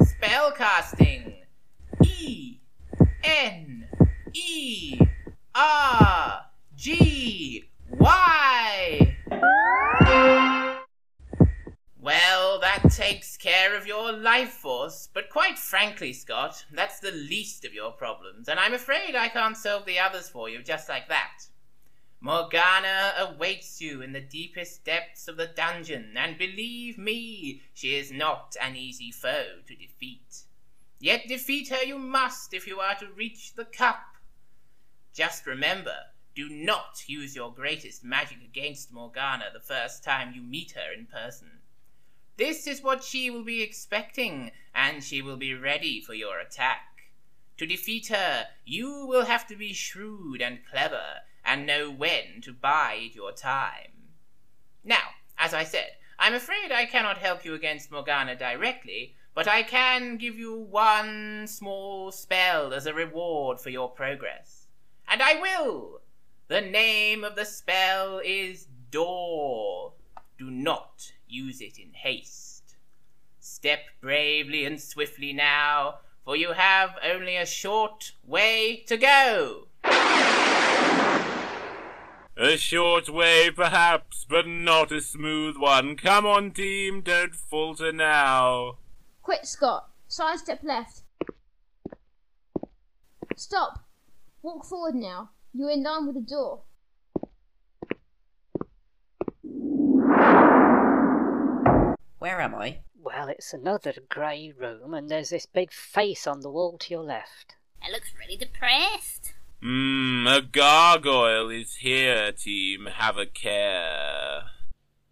Spellcasting. 0.00 1.36
E 2.02 2.58
N 3.22 3.86
E 4.32 4.98
R 5.54 6.46
G 6.74 7.68
Y. 7.98 9.16
Well, 12.00 12.58
that 12.60 12.90
takes 12.90 13.36
care 13.36 13.76
of 13.76 13.86
your 13.86 14.12
life 14.12 14.50
force, 14.50 15.08
but 15.12 15.30
quite 15.30 15.58
frankly, 15.58 16.12
Scott, 16.12 16.64
that's 16.72 16.98
the 17.00 17.12
least 17.12 17.64
of 17.64 17.72
your 17.72 17.92
problems, 17.92 18.48
and 18.48 18.58
I'm 18.58 18.74
afraid 18.74 19.14
I 19.14 19.28
can't 19.28 19.56
solve 19.56 19.86
the 19.86 19.98
others 19.98 20.28
for 20.28 20.48
you 20.48 20.62
just 20.62 20.88
like 20.88 21.08
that. 21.08 21.46
Morghanna 22.24 23.18
awaits 23.18 23.80
you 23.80 24.00
in 24.00 24.12
the 24.12 24.20
deepest 24.20 24.84
depths 24.84 25.28
of 25.28 25.36
the 25.36 25.46
dungeon, 25.46 26.14
and 26.16 26.38
believe 26.38 26.98
me, 26.98 27.62
she 27.74 27.96
is 27.96 28.12
not 28.12 28.56
an 28.60 28.76
easy 28.76 29.10
foe 29.10 29.60
to 29.66 29.74
defeat. 29.74 30.44
Yet 30.98 31.26
defeat 31.26 31.68
her 31.68 31.82
you 31.84 31.98
must 31.98 32.54
if 32.54 32.66
you 32.66 32.78
are 32.78 32.94
to 32.96 33.08
reach 33.16 33.54
the 33.54 33.64
cup. 33.64 34.04
Just 35.12 35.46
remember, 35.46 35.96
do 36.34 36.48
not 36.48 37.04
use 37.06 37.36
your 37.36 37.52
greatest 37.52 38.02
magic 38.02 38.38
against 38.42 38.92
Morghanna 38.92 39.52
the 39.52 39.60
first 39.60 40.02
time 40.02 40.32
you 40.34 40.42
meet 40.42 40.72
her 40.72 40.92
in 40.96 41.06
person. 41.06 41.60
This 42.38 42.66
is 42.66 42.82
what 42.82 43.04
she 43.04 43.30
will 43.30 43.44
be 43.44 43.62
expecting, 43.62 44.52
and 44.74 45.04
she 45.04 45.20
will 45.20 45.36
be 45.36 45.54
ready 45.54 46.00
for 46.00 46.14
your 46.14 46.40
attack. 46.40 47.10
To 47.58 47.66
defeat 47.66 48.08
her, 48.08 48.46
you 48.64 49.06
will 49.06 49.26
have 49.26 49.46
to 49.48 49.56
be 49.56 49.74
shrewd 49.74 50.40
and 50.40 50.64
clever, 50.64 51.20
and 51.44 51.66
know 51.66 51.90
when 51.90 52.40
to 52.42 52.52
bide 52.52 53.14
your 53.14 53.32
time. 53.32 54.14
Now, 54.82 55.10
as 55.36 55.52
I 55.52 55.64
said, 55.64 55.96
I'm 56.18 56.34
afraid 56.34 56.72
I 56.72 56.86
cannot 56.86 57.18
help 57.18 57.44
you 57.44 57.52
against 57.54 57.90
Morghanna 57.90 58.38
directly, 58.38 59.14
but 59.34 59.46
I 59.46 59.62
can 59.62 60.16
give 60.16 60.38
you 60.38 60.54
one 60.54 61.46
small 61.46 62.10
spell 62.12 62.72
as 62.72 62.86
a 62.86 62.94
reward 62.94 63.60
for 63.60 63.70
your 63.70 63.90
progress. 63.90 64.66
And 65.06 65.22
I 65.22 65.40
will! 65.40 66.00
The 66.52 66.60
name 66.60 67.24
of 67.24 67.34
the 67.34 67.46
spell 67.46 68.20
is 68.22 68.66
Door. 68.90 69.94
Do 70.38 70.50
not 70.50 71.12
use 71.26 71.62
it 71.62 71.78
in 71.78 71.94
haste. 71.94 72.76
Step 73.40 73.86
bravely 74.02 74.66
and 74.66 74.78
swiftly 74.78 75.32
now, 75.32 76.00
for 76.26 76.36
you 76.36 76.52
have 76.52 76.90
only 77.02 77.36
a 77.36 77.46
short 77.46 78.12
way 78.22 78.84
to 78.86 78.98
go. 78.98 79.68
A 82.36 82.58
short 82.58 83.08
way, 83.08 83.50
perhaps, 83.50 84.26
but 84.28 84.46
not 84.46 84.92
a 84.92 85.00
smooth 85.00 85.56
one. 85.56 85.96
Come 85.96 86.26
on, 86.26 86.50
team, 86.50 87.00
don't 87.00 87.34
falter 87.34 87.94
now. 87.94 88.76
Quick, 89.22 89.46
Scott. 89.46 89.88
Sidestep 90.06 90.62
left. 90.62 91.04
Stop. 93.36 93.86
Walk 94.42 94.66
forward 94.66 94.96
now. 94.96 95.30
You're 95.54 95.70
in 95.70 95.82
line 95.82 96.06
with 96.06 96.14
the 96.14 96.22
door. 96.22 96.62
Where 102.18 102.40
am 102.40 102.54
I? 102.54 102.78
Well, 102.98 103.28
it's 103.28 103.52
another 103.52 103.92
grey 104.08 104.54
room, 104.58 104.94
and 104.94 105.10
there's 105.10 105.30
this 105.30 105.44
big 105.44 105.72
face 105.72 106.26
on 106.26 106.40
the 106.40 106.50
wall 106.50 106.78
to 106.78 106.90
your 106.94 107.02
left. 107.02 107.56
It 107.86 107.92
looks 107.92 108.14
really 108.18 108.36
depressed. 108.36 109.34
Mmm, 109.62 110.38
a 110.38 110.40
gargoyle 110.40 111.50
is 111.50 111.76
here, 111.76 112.32
team. 112.32 112.86
Have 112.86 113.18
a 113.18 113.26
care. 113.26 114.44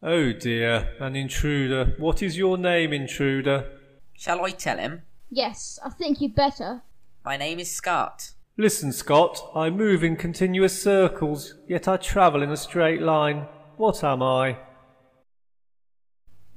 Oh 0.02 0.32
dear, 0.32 0.94
an 1.00 1.16
intruder. 1.16 1.94
What 1.98 2.22
is 2.22 2.38
your 2.38 2.56
name, 2.56 2.94
intruder? 2.94 3.70
Shall 4.14 4.42
I 4.42 4.50
tell 4.50 4.78
him? 4.78 5.02
Yes, 5.28 5.78
I 5.84 5.90
think 5.90 6.20
you'd 6.20 6.34
better. 6.34 6.82
My 7.24 7.36
name 7.36 7.58
is 7.58 7.70
Scott. 7.70 8.32
Listen, 8.60 8.92
Scott, 8.92 9.40
I 9.54 9.70
move 9.70 10.04
in 10.04 10.16
continuous 10.16 10.82
circles, 10.82 11.54
yet 11.66 11.88
I 11.88 11.96
travel 11.96 12.42
in 12.42 12.50
a 12.50 12.58
straight 12.58 13.00
line. 13.00 13.46
What 13.78 14.04
am 14.04 14.22
I? 14.22 14.58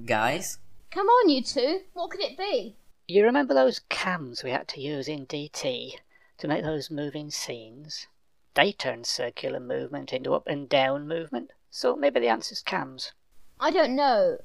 Guys, 0.04 0.58
Come 0.90 1.06
on, 1.06 1.30
you 1.30 1.42
two. 1.42 1.80
What 1.94 2.10
could 2.10 2.20
it 2.20 2.36
be? 2.36 2.76
You 3.08 3.24
remember 3.24 3.54
those 3.54 3.80
cams 3.88 4.44
we 4.44 4.50
had 4.50 4.68
to 4.68 4.82
use 4.82 5.08
in 5.08 5.24
DT 5.24 5.92
to 6.36 6.46
make 6.46 6.62
those 6.62 6.90
moving 6.90 7.30
scenes? 7.30 8.06
They 8.52 8.72
turn 8.72 9.04
circular 9.04 9.58
movement 9.58 10.12
into 10.12 10.34
up 10.34 10.46
and 10.46 10.68
down 10.68 11.08
movement, 11.08 11.52
so 11.70 11.96
maybe 11.96 12.20
the 12.20 12.28
answer's 12.28 12.60
cams. 12.60 13.12
I 13.58 13.70
don't 13.70 13.96
know. 13.96 14.36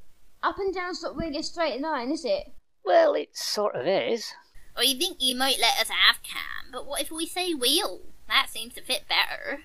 Up 0.42 0.60
and 0.60 0.74
down's 0.74 1.04
not 1.04 1.18
really 1.18 1.40
a 1.40 1.44
straight 1.44 1.82
line, 1.82 2.10
is 2.10 2.24
it? 2.24 2.54
Well, 2.86 3.16
it 3.16 3.36
sort 3.36 3.76
of 3.76 3.86
is. 3.86 4.34
I 4.78 4.94
think 4.98 5.18
you 5.20 5.36
might 5.36 5.60
let 5.60 5.78
us 5.82 5.90
have 5.90 6.24
Cam, 6.24 6.42
but 6.72 6.86
what 6.88 7.02
if 7.02 7.12
we 7.12 7.26
say 7.26 7.54
wheel? 7.54 8.02
That 8.28 8.48
seems 8.50 8.74
to 8.76 8.82
fit 8.82 9.06
better. 9.08 9.62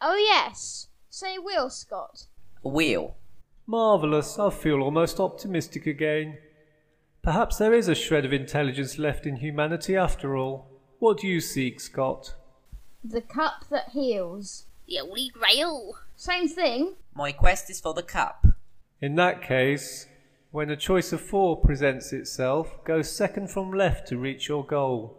Oh, 0.00 0.16
yes. 0.16 0.88
Say 1.10 1.38
wheel, 1.38 1.70
Scott. 1.70 2.26
wheel. 2.62 3.16
Marvellous, 3.66 4.38
I 4.38 4.50
feel 4.50 4.80
almost 4.80 5.18
optimistic 5.18 5.86
again. 5.86 6.38
Perhaps 7.22 7.58
there 7.58 7.74
is 7.74 7.88
a 7.88 7.94
shred 7.94 8.24
of 8.24 8.32
intelligence 8.32 8.98
left 8.98 9.26
in 9.26 9.36
humanity 9.36 9.96
after 9.96 10.36
all. 10.36 10.68
What 11.00 11.18
do 11.18 11.26
you 11.26 11.40
seek, 11.40 11.80
Scott? 11.80 12.34
The 13.02 13.20
cup 13.20 13.64
that 13.70 13.90
heals. 13.90 14.66
The 14.86 14.98
Holy 14.98 15.30
Grail. 15.30 15.94
Same 16.14 16.48
thing. 16.48 16.94
My 17.14 17.32
quest 17.32 17.68
is 17.70 17.80
for 17.80 17.92
the 17.92 18.02
cup. 18.02 18.46
In 19.00 19.16
that 19.16 19.42
case, 19.42 20.06
when 20.52 20.70
a 20.70 20.76
choice 20.76 21.12
of 21.12 21.20
four 21.20 21.56
presents 21.60 22.12
itself, 22.12 22.84
go 22.84 23.02
second 23.02 23.50
from 23.50 23.72
left 23.72 24.06
to 24.08 24.16
reach 24.16 24.48
your 24.48 24.64
goal. 24.64 25.18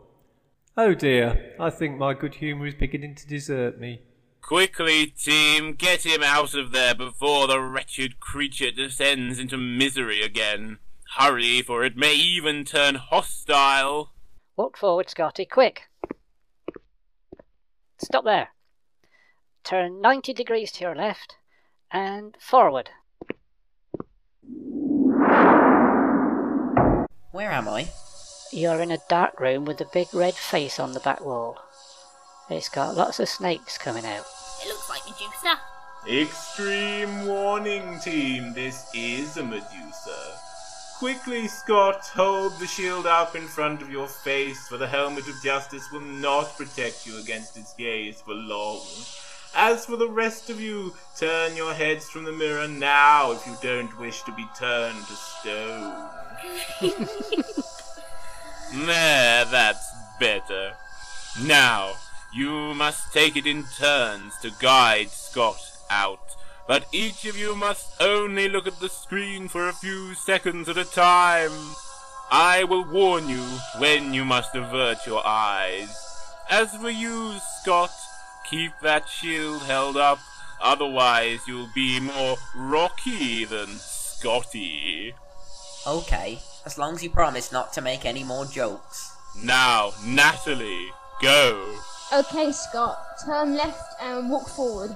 Oh 0.79 0.93
dear, 0.93 1.55
I 1.59 1.71
think 1.71 1.97
my 1.97 2.13
good 2.13 2.35
humour 2.35 2.67
is 2.67 2.75
beginning 2.75 3.15
to 3.15 3.27
desert 3.27 3.79
me. 3.79 4.01
Quickly, 4.43 5.07
team, 5.07 5.73
get 5.73 6.05
him 6.05 6.21
out 6.21 6.53
of 6.53 6.71
there 6.71 6.93
before 6.93 7.47
the 7.47 7.59
wretched 7.59 8.19
creature 8.19 8.69
descends 8.69 9.39
into 9.39 9.57
misery 9.57 10.21
again. 10.21 10.77
Hurry, 11.17 11.63
for 11.63 11.83
it 11.83 11.97
may 11.97 12.13
even 12.13 12.63
turn 12.63 12.93
hostile. 12.93 14.11
Walk 14.55 14.77
forward, 14.77 15.09
Scotty, 15.09 15.45
quick! 15.45 15.89
Stop 17.97 18.23
there. 18.23 18.49
Turn 19.63 19.99
90 19.99 20.31
degrees 20.31 20.71
to 20.73 20.83
your 20.83 20.95
left 20.95 21.37
and 21.91 22.37
forward. 22.39 22.91
Where 27.31 27.51
am 27.51 27.67
I? 27.67 27.87
You're 28.51 28.81
in 28.81 28.91
a 28.91 28.99
dark 29.09 29.41
room 29.41 29.65
with 29.65 29.81
a 29.81 29.85
big 29.85 30.13
red 30.13 30.33
face 30.33 30.79
on 30.79 30.93
the 30.93 31.01
back 31.01 31.19
wall. 31.23 31.57
It's 32.49 32.69
got 32.69 32.95
lots 32.95 33.19
of 33.19 33.27
snakes 33.27 33.77
coming 33.77 34.05
out. 34.05 34.25
It 34.63 34.69
looks 34.69 34.89
like 34.89 35.01
Medusa. 35.05 35.59
Extreme 36.09 37.27
warning, 37.27 37.99
team. 37.99 38.53
This 38.53 38.85
is 38.93 39.35
a 39.35 39.43
Medusa. 39.43 40.39
Quickly, 40.97 41.47
Scott, 41.49 42.07
hold 42.13 42.57
the 42.59 42.67
shield 42.67 43.05
up 43.05 43.35
in 43.35 43.47
front 43.47 43.81
of 43.81 43.91
your 43.91 44.07
face, 44.07 44.67
for 44.69 44.77
the 44.77 44.87
helmet 44.87 45.27
of 45.27 45.43
justice 45.43 45.91
will 45.91 45.99
not 45.99 46.55
protect 46.55 47.05
you 47.05 47.19
against 47.19 47.57
its 47.57 47.73
gaze 47.73 48.21
for 48.21 48.33
long. 48.33 48.81
As 49.53 49.85
for 49.85 49.97
the 49.97 50.09
rest 50.09 50.49
of 50.49 50.61
you, 50.61 50.93
turn 51.17 51.57
your 51.57 51.73
heads 51.73 52.09
from 52.09 52.23
the 52.23 52.31
mirror 52.31 52.67
now 52.67 53.31
if 53.33 53.45
you 53.45 53.57
don't 53.61 53.99
wish 53.99 54.23
to 54.23 54.31
be 54.31 54.47
turned 54.57 55.05
to 55.05 55.13
stone. 55.13 56.09
There, 58.73 59.45
that's 59.45 59.91
better. 60.19 60.73
Now, 61.43 61.93
you 62.33 62.73
must 62.73 63.13
take 63.13 63.35
it 63.35 63.45
in 63.45 63.65
turns 63.77 64.37
to 64.41 64.51
guide 64.59 65.09
Scott 65.09 65.59
out. 65.89 66.19
But 66.67 66.85
each 66.91 67.25
of 67.25 67.37
you 67.37 67.55
must 67.55 68.01
only 68.01 68.49
look 68.49 68.67
at 68.67 68.79
the 68.79 68.89
screen 68.89 69.47
for 69.47 69.69
a 69.69 69.73
few 69.73 70.13
seconds 70.15 70.67
at 70.67 70.77
a 70.77 70.83
time. 70.83 71.51
I 72.29 72.65
will 72.65 72.83
warn 72.83 73.29
you 73.29 73.43
when 73.77 74.13
you 74.13 74.25
must 74.25 74.53
avert 74.53 75.07
your 75.07 75.25
eyes. 75.25 75.95
As 76.49 76.75
for 76.75 76.89
you, 76.89 77.35
Scott, 77.61 77.91
keep 78.49 78.73
that 78.81 79.07
shield 79.07 79.63
held 79.63 79.95
up, 79.95 80.19
otherwise 80.61 81.39
you'll 81.47 81.69
be 81.73 82.01
more 82.01 82.35
rocky 82.53 83.45
than 83.45 83.67
Scotty. 83.67 85.13
Okay, 85.85 86.39
as 86.67 86.77
long 86.77 86.95
as 86.95 87.01
you 87.01 87.09
promise 87.09 87.49
not 87.49 87.71
to 87.71 87.79
make 87.79 88.05
any 88.05 88.25
more 88.25 88.45
jokes. 88.45 89.15
Now, 89.41 89.93
Natalie, 90.05 90.89
go. 91.21 91.77
Okay, 92.11 92.51
Scott. 92.51 92.99
Turn 93.25 93.55
left 93.55 93.95
and 94.01 94.29
walk 94.29 94.49
forward. 94.49 94.91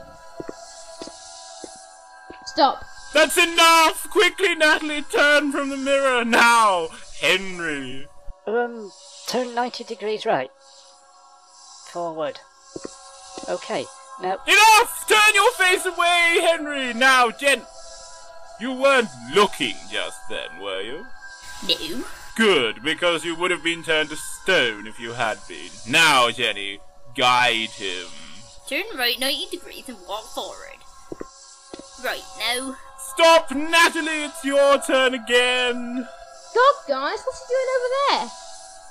Stop. 2.45 2.83
That's 3.13 3.37
enough! 3.37 4.09
Quickly, 4.09 4.53
Natalie, 4.53 5.03
turn 5.03 5.53
from 5.53 5.69
the 5.69 5.77
mirror 5.77 6.25
now! 6.25 6.89
Henry! 7.21 8.05
Um, 8.45 8.91
turn 9.27 9.55
90 9.55 9.85
degrees 9.85 10.25
right. 10.25 10.51
Forward. 11.93 12.39
Okay, 13.47 13.85
now 14.21 14.39
Enough! 14.45 15.05
Turn 15.07 15.33
your 15.33 15.51
face 15.53 15.85
away, 15.85 16.39
Henry! 16.41 16.93
Now, 16.93 17.31
Jen. 17.31 17.61
You 18.59 18.73
weren't 18.73 19.09
looking 19.33 19.75
just 19.89 20.19
then, 20.29 20.59
were 20.61 20.81
you? 20.81 21.05
No. 21.67 22.03
Good, 22.35 22.81
because 22.81 23.23
you 23.23 23.35
would 23.35 23.51
have 23.51 23.63
been 23.63 23.83
turned 23.83 24.09
to 24.09 24.15
stone 24.15 24.87
if 24.87 24.99
you 24.99 25.13
had 25.13 25.37
been. 25.47 25.69
Now, 25.87 26.31
Jenny, 26.31 26.79
guide 27.15 27.69
him. 27.69 28.07
Turn 28.67 28.83
right 28.97 29.19
90 29.19 29.57
degrees 29.57 29.87
and 29.89 29.97
walk 30.07 30.25
forward. 30.33 30.79
Right, 32.03 32.23
now. 32.39 32.77
Stop, 33.13 33.51
Natalie! 33.51 34.23
It's 34.23 34.43
your 34.43 34.79
turn 34.79 35.13
again! 35.13 36.07
God, 36.55 36.75
guys, 36.87 37.19
what's 37.23 37.47
he 37.47 37.53
doing 37.53 37.67
over 37.75 37.89
there? 38.09 38.31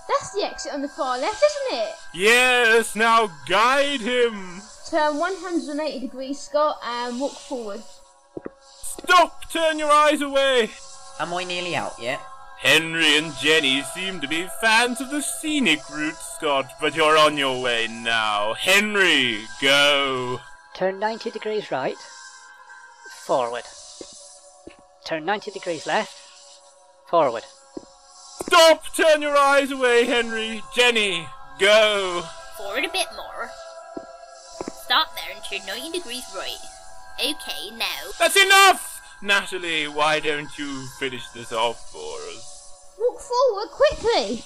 That's 0.09 0.33
the 0.33 0.45
exit 0.45 0.73
on 0.73 0.83
the 0.83 0.89
far 0.89 1.19
left, 1.19 1.43
isn't 1.43 1.81
it? 1.81 1.95
Yes, 2.15 2.95
now 2.95 3.31
guide 3.49 4.01
him! 4.01 4.61
Turn 4.89 5.19
180 5.19 6.01
degrees, 6.01 6.39
Scott, 6.39 6.79
and 6.85 7.19
walk 7.19 7.33
forward. 7.33 7.83
Stop! 8.61 9.51
Turn 9.51 9.79
your 9.79 9.91
eyes 9.91 10.21
away! 10.21 10.71
Am 11.19 11.33
I 11.33 11.45
nearly 11.45 11.75
out 11.75 11.95
yet? 12.01 12.21
Henry 12.61 13.16
and 13.16 13.35
Jenny 13.37 13.83
seem 13.83 14.20
to 14.20 14.29
be 14.29 14.46
fans 14.61 15.01
of 15.01 15.11
the 15.11 15.23
scenic 15.23 15.81
route, 15.90 16.14
Scott, 16.16 16.66
but 16.81 16.94
you're 16.94 17.16
on 17.16 17.38
your 17.38 17.62
way 17.62 17.88
now. 17.88 18.53
Henry, 18.53 19.40
go! 19.62 20.40
turn 20.81 20.99
90 20.99 21.31
degrees 21.31 21.70
right. 21.70 21.96
Forward. 23.27 23.64
Turn 25.05 25.27
90 25.27 25.51
degrees 25.51 25.87
left. 25.87 26.14
Forward. 27.09 27.44
Stop! 28.46 28.85
Turn 28.94 29.20
your 29.20 29.37
eyes 29.37 29.70
away, 29.70 30.07
Henry! 30.07 30.62
Jenny, 30.75 31.27
go! 31.59 32.23
Forward 32.57 32.85
a 32.85 32.88
bit 32.88 33.09
more. 33.14 33.51
Stop 34.85 35.14
there 35.16 35.35
and 35.35 35.44
turn 35.44 35.66
90 35.66 35.99
degrees 35.99 36.25
right. 36.35 36.57
Okay, 37.18 37.77
now. 37.77 38.11
That's 38.18 38.37
enough! 38.37 39.18
Natalie, 39.20 39.85
why 39.85 40.20
don't 40.20 40.59
you 40.59 40.87
finish 40.99 41.29
this 41.29 41.53
off 41.53 41.90
for 41.90 42.16
us? 42.35 42.50
Walk 43.01 43.21
forward 43.21 43.71
quickly! 43.71 44.45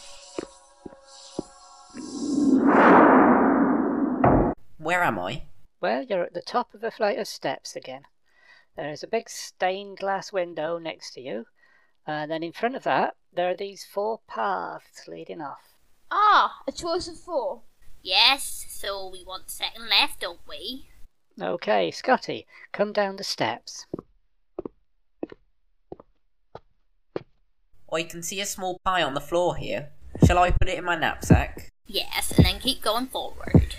Where 4.79 5.03
am 5.03 5.19
I? 5.19 5.45
Well, 5.81 6.05
you're 6.05 6.23
at 6.23 6.35
the 6.35 6.43
top 6.43 6.73
of 6.73 6.85
a 6.85 6.90
flight 6.93 7.19
of 7.19 7.27
steps 7.27 7.75
again. 7.75 8.03
There's 8.77 9.03
a 9.03 9.09
big 9.09 9.29
stained 9.29 9.99
glass 9.99 10.33
window 10.33 10.79
next 10.79 11.14
to 11.14 11.21
you, 11.21 11.47
and 12.07 12.31
then 12.31 12.43
in 12.45 12.53
front 12.53 12.77
of 12.77 12.85
that, 12.85 13.17
there 13.33 13.51
are 13.51 13.57
these 13.57 13.85
four 13.85 14.21
paths 14.29 15.09
leading 15.09 15.40
off. 15.40 15.75
Ah, 16.11 16.62
a 16.69 16.73
choice 16.73 17.09
of 17.09 17.19
four. 17.19 17.62
Yes, 18.03 18.67
so 18.69 19.09
we 19.11 19.25
want 19.25 19.51
second 19.51 19.88
left, 19.88 20.21
don't 20.21 20.47
we? 20.49 20.90
Okay, 21.40 21.90
Scotty, 21.90 22.47
come 22.73 22.93
down 22.93 23.17
the 23.17 23.25
steps. 23.25 23.87
I 27.94 28.02
can 28.02 28.22
see 28.22 28.40
a 28.40 28.46
small 28.46 28.80
pie 28.85 29.02
on 29.02 29.14
the 29.14 29.20
floor 29.20 29.54
here. 29.57 29.90
Shall 30.26 30.38
I 30.38 30.50
put 30.50 30.68
it 30.68 30.78
in 30.78 30.85
my 30.85 30.96
knapsack? 30.96 31.70
Yes, 31.87 32.33
and 32.37 32.44
then 32.44 32.59
keep 32.59 32.83
going 32.83 33.07
forward. 33.07 33.76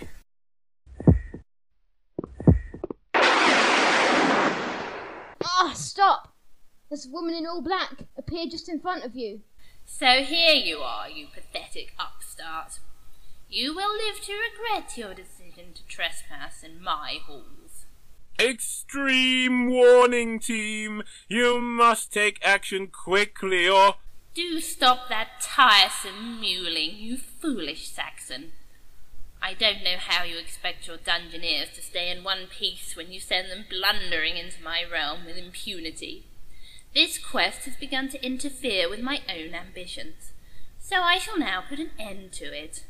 Ah, 5.44 5.74
stop! 5.74 6.34
There's 6.90 7.08
a 7.08 7.10
woman 7.10 7.36
in 7.36 7.46
all 7.46 7.62
black 7.62 8.06
appeared 8.18 8.52
just 8.52 8.70
in 8.70 8.80
front 8.80 9.04
of 9.04 9.16
you. 9.16 9.42
So 9.86 10.24
here 10.24 10.54
you 10.54 10.78
are, 10.78 11.10
you 11.10 11.28
pathetic 11.34 11.94
upstart. 12.00 12.80
You 13.50 13.76
will 13.76 13.94
live 13.94 14.22
to 14.22 14.34
regret 14.34 14.98
your 14.98 15.14
decision 15.14 15.74
to 15.74 15.86
trespass 15.88 16.64
in 16.64 16.82
my 16.82 17.20
halls. 17.26 17.86
Extreme 18.40 19.70
warning, 19.70 20.40
team! 20.40 21.04
You 21.28 21.60
must 21.60 22.14
take 22.14 22.40
action 22.44 22.88
quickly, 22.88 23.68
or. 23.68 23.96
Do 24.36 24.60
stop 24.60 25.08
that 25.08 25.40
tiresome 25.40 26.42
mewling, 26.42 27.00
you 27.00 27.18
foolish 27.18 27.88
Saxon. 27.88 28.52
I 29.42 29.54
don't 29.54 29.82
know 29.82 29.96
how 29.98 30.26
you 30.26 30.38
expect 30.38 30.88
your 30.88 30.98
dungeoneers 30.98 31.74
to 31.74 31.82
stay 31.82 32.12
in 32.12 32.22
one 32.22 32.48
piece 32.48 32.98
when 32.98 33.14
you 33.14 33.22
send 33.22 33.50
them 33.50 33.64
blundering 33.70 34.36
into 34.36 34.62
my 34.62 34.84
realm 34.92 35.26
with 35.26 35.38
impunity. 35.38 36.26
This 36.94 37.18
quest 37.18 37.64
has 37.64 37.78
begun 37.78 38.10
to 38.10 38.26
interfere 38.26 38.90
with 38.90 39.00
my 39.00 39.22
own 39.30 39.56
ambitions, 39.56 40.34
so 40.80 40.98
I 40.98 41.18
shall 41.18 41.40
now 41.40 41.64
put 41.70 41.80
an 41.80 41.92
end 41.98 42.34
to 42.34 42.46
it. 42.46 42.84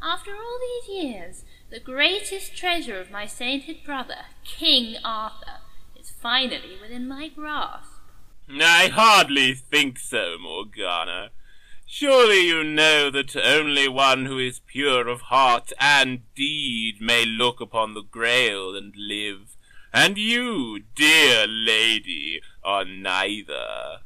After 0.00 0.36
all 0.36 0.60
these 0.60 1.02
years, 1.02 1.42
the 1.68 1.80
greatest 1.80 2.56
treasure 2.56 3.00
of 3.00 3.10
my 3.10 3.26
sainted 3.26 3.82
brother, 3.84 4.26
King 4.44 4.98
Arthur, 5.04 5.62
is 5.98 6.12
finally 6.12 6.78
within 6.80 7.08
my 7.08 7.26
grasp. 7.26 7.91
I 8.48 8.88
hardly 8.88 9.54
think 9.54 9.98
so, 9.98 10.36
Morghanna. 10.38 11.30
Surely 11.86 12.46
you 12.46 12.64
know 12.64 13.10
that 13.10 13.36
only 13.36 13.86
one 13.86 14.26
who 14.26 14.38
is 14.38 14.60
pure 14.60 15.08
of 15.08 15.22
heart 15.22 15.72
and 15.78 16.22
deed 16.34 17.00
may 17.00 17.24
look 17.26 17.60
upon 17.60 17.94
the 17.94 18.02
Grail 18.02 18.74
and 18.74 18.94
live. 18.96 19.56
And 19.92 20.16
you, 20.16 20.80
dear 20.94 21.46
lady, 21.46 22.40
are 22.64 22.84
neither. 22.84 23.98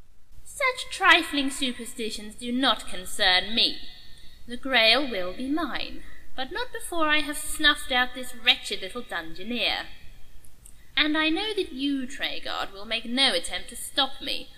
Such 0.42 0.90
trifling 0.90 1.50
superstitions 1.50 2.34
do 2.34 2.50
not 2.50 2.88
concern 2.88 3.54
me. 3.54 3.78
The 4.48 4.56
Grail 4.56 5.08
will 5.08 5.32
be 5.32 5.48
mine, 5.48 6.02
but 6.34 6.50
not 6.50 6.72
before 6.72 7.08
I 7.08 7.20
have 7.20 7.38
snuffed 7.38 7.92
out 7.92 8.14
this 8.14 8.34
wretched 8.34 8.80
little 8.80 9.02
dungeoneer. 9.02 9.86
And 10.96 11.16
I 11.16 11.28
know 11.28 11.52
that 11.54 11.72
you, 11.72 12.06
Treguard, 12.06 12.72
will 12.72 12.86
make 12.86 13.04
no 13.04 13.34
attempt 13.34 13.68
to 13.70 13.76
stop 13.76 14.22
me, 14.22 14.48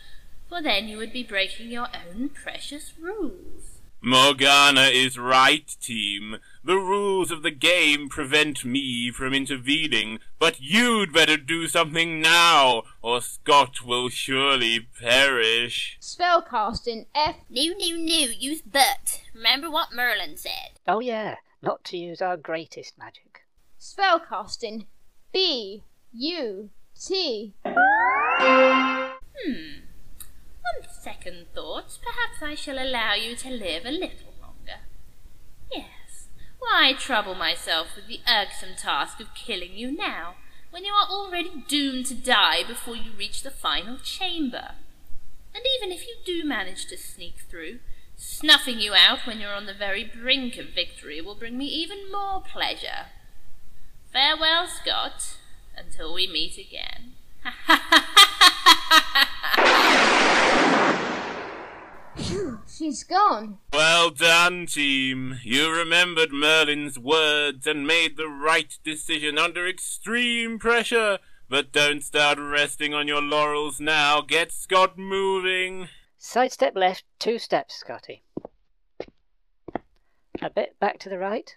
for 0.48 0.62
then 0.62 0.86
you 0.86 0.96
would 0.96 1.12
be 1.12 1.24
breaking 1.24 1.70
your 1.70 1.88
own 2.08 2.28
precious 2.28 2.92
rules. 3.00 3.78
Morghanna 4.02 4.92
is 4.92 5.18
right, 5.18 5.66
team. 5.80 6.36
The 6.62 6.76
rules 6.76 7.32
of 7.32 7.42
the 7.42 7.50
game 7.50 8.08
prevent 8.08 8.64
me 8.64 9.10
from 9.10 9.34
intervening, 9.34 10.20
but 10.38 10.60
you'd 10.60 11.12
better 11.12 11.36
do 11.36 11.66
something 11.66 12.20
now, 12.20 12.84
or 13.02 13.20
Scott 13.20 13.84
will 13.84 14.08
surely 14.08 14.86
perish. 15.00 15.98
Spellcasting 16.00 17.06
F. 17.12 17.38
No, 17.50 17.64
no, 17.76 17.96
no, 17.96 18.26
use 18.38 18.62
but. 18.62 19.20
Remember 19.34 19.68
what 19.68 19.92
Merlin 19.92 20.36
said. 20.36 20.78
Oh, 20.86 21.00
yeah, 21.00 21.34
not 21.60 21.82
to 21.86 21.96
use 21.96 22.22
our 22.22 22.36
greatest 22.36 22.96
magic. 22.96 23.46
Spellcasting 23.80 24.86
B. 25.32 25.82
U. 26.12 26.70
T. 26.98 27.54
Hmm. 27.64 27.74
On 29.44 30.82
second 31.02 31.46
thoughts, 31.54 31.98
perhaps 31.98 32.42
I 32.42 32.54
shall 32.54 32.78
allow 32.78 33.14
you 33.14 33.36
to 33.36 33.50
live 33.50 33.84
a 33.84 33.90
little 33.90 34.34
longer. 34.40 34.80
Yes, 35.70 36.28
why 36.58 36.94
trouble 36.98 37.34
myself 37.34 37.94
with 37.94 38.06
the 38.06 38.20
irksome 38.26 38.74
task 38.76 39.20
of 39.20 39.34
killing 39.34 39.76
you 39.76 39.92
now, 39.92 40.36
when 40.70 40.84
you 40.84 40.92
are 40.92 41.08
already 41.08 41.64
doomed 41.68 42.06
to 42.06 42.14
die 42.14 42.62
before 42.66 42.96
you 42.96 43.12
reach 43.16 43.42
the 43.42 43.50
final 43.50 43.98
chamber? 43.98 44.72
And 45.54 45.64
even 45.76 45.92
if 45.92 46.06
you 46.06 46.16
do 46.24 46.46
manage 46.46 46.86
to 46.86 46.96
sneak 46.96 47.36
through, 47.48 47.80
snuffing 48.16 48.80
you 48.80 48.94
out 48.94 49.26
when 49.26 49.40
you're 49.40 49.54
on 49.54 49.66
the 49.66 49.74
very 49.74 50.04
brink 50.04 50.56
of 50.58 50.70
victory 50.74 51.20
will 51.20 51.34
bring 51.34 51.56
me 51.56 51.66
even 51.66 52.10
more 52.10 52.40
pleasure. 52.40 53.06
Farewell, 54.12 54.66
Scott, 54.66 55.37
until 55.78 56.14
we 56.14 56.26
meet 56.26 56.58
again. 56.58 57.14
She's 62.66 63.02
gone. 63.02 63.58
Well 63.72 64.10
done, 64.10 64.66
team. 64.66 65.40
You 65.42 65.70
remembered 65.70 66.32
Merlin's 66.32 66.98
words 66.98 67.66
and 67.66 67.86
made 67.86 68.16
the 68.16 68.28
right 68.28 68.78
decision 68.84 69.36
under 69.36 69.66
extreme 69.66 70.58
pressure. 70.58 71.18
But 71.48 71.72
don't 71.72 72.02
start 72.02 72.38
resting 72.38 72.94
on 72.94 73.08
your 73.08 73.22
laurels 73.22 73.80
now. 73.80 74.20
Get 74.20 74.52
Scott 74.52 74.98
moving. 74.98 75.88
Sidestep 76.18 76.76
left, 76.76 77.04
two 77.18 77.38
steps, 77.38 77.74
Scotty. 77.74 78.22
A 80.40 80.50
bit 80.50 80.78
back 80.78 80.98
to 81.00 81.08
the 81.08 81.18
right. 81.18 81.56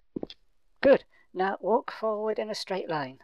Good. 0.81 1.03
Now 1.33 1.57
walk 1.61 1.91
forward 1.91 2.39
in 2.39 2.49
a 2.49 2.55
straight 2.55 2.89
line. 2.89 3.19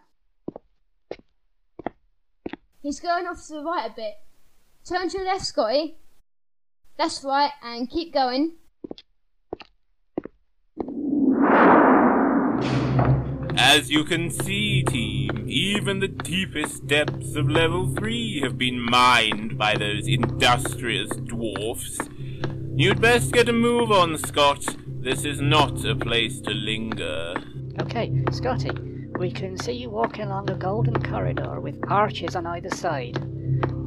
He's 2.82 3.00
going 3.00 3.26
off 3.26 3.46
to 3.48 3.54
the 3.54 3.64
right 3.64 3.90
a 3.90 3.94
bit. 3.94 4.14
Turn 4.88 5.10
to 5.10 5.18
the 5.18 5.26
left, 5.26 5.46
Scotty. 5.46 5.98
That's 6.98 7.24
right, 7.24 7.52
and 7.62 7.90
keep 7.90 8.14
going. 8.14 8.54
As 13.60 13.90
you 13.90 14.04
can 14.04 14.30
see, 14.30 14.84
team, 14.84 15.46
even 15.48 16.00
the 16.00 16.08
deepest 16.08 16.88
depths 16.88 17.36
of 17.36 17.50
level 17.50 17.94
3 17.96 18.42
have 18.42 18.58
been 18.58 18.80
mined 18.80 19.58
by 19.58 19.76
those 19.76 20.08
industrious 20.08 21.10
dwarfs. 21.10 22.00
You'd 22.76 23.02
best 23.02 23.32
get 23.34 23.50
a 23.50 23.54
move 23.54 23.92
on, 23.92 24.18
Scott. 24.18 24.64
This 24.88 25.26
is 25.26 25.42
not 25.42 25.84
a 25.84 25.96
place 25.96 26.40
to 26.42 26.52
linger. 26.52 27.34
Okay, 27.82 28.24
Scotty, 28.32 28.72
we 29.18 29.32
can 29.32 29.58
see 29.58 29.74
you 29.74 29.90
walking 29.90 30.26
along 30.26 30.50
a 30.50 30.56
golden 30.56 31.02
corridor 31.02 31.60
with 31.60 31.80
arches 31.88 32.36
on 32.36 32.46
either 32.46 32.70
side. 32.70 33.18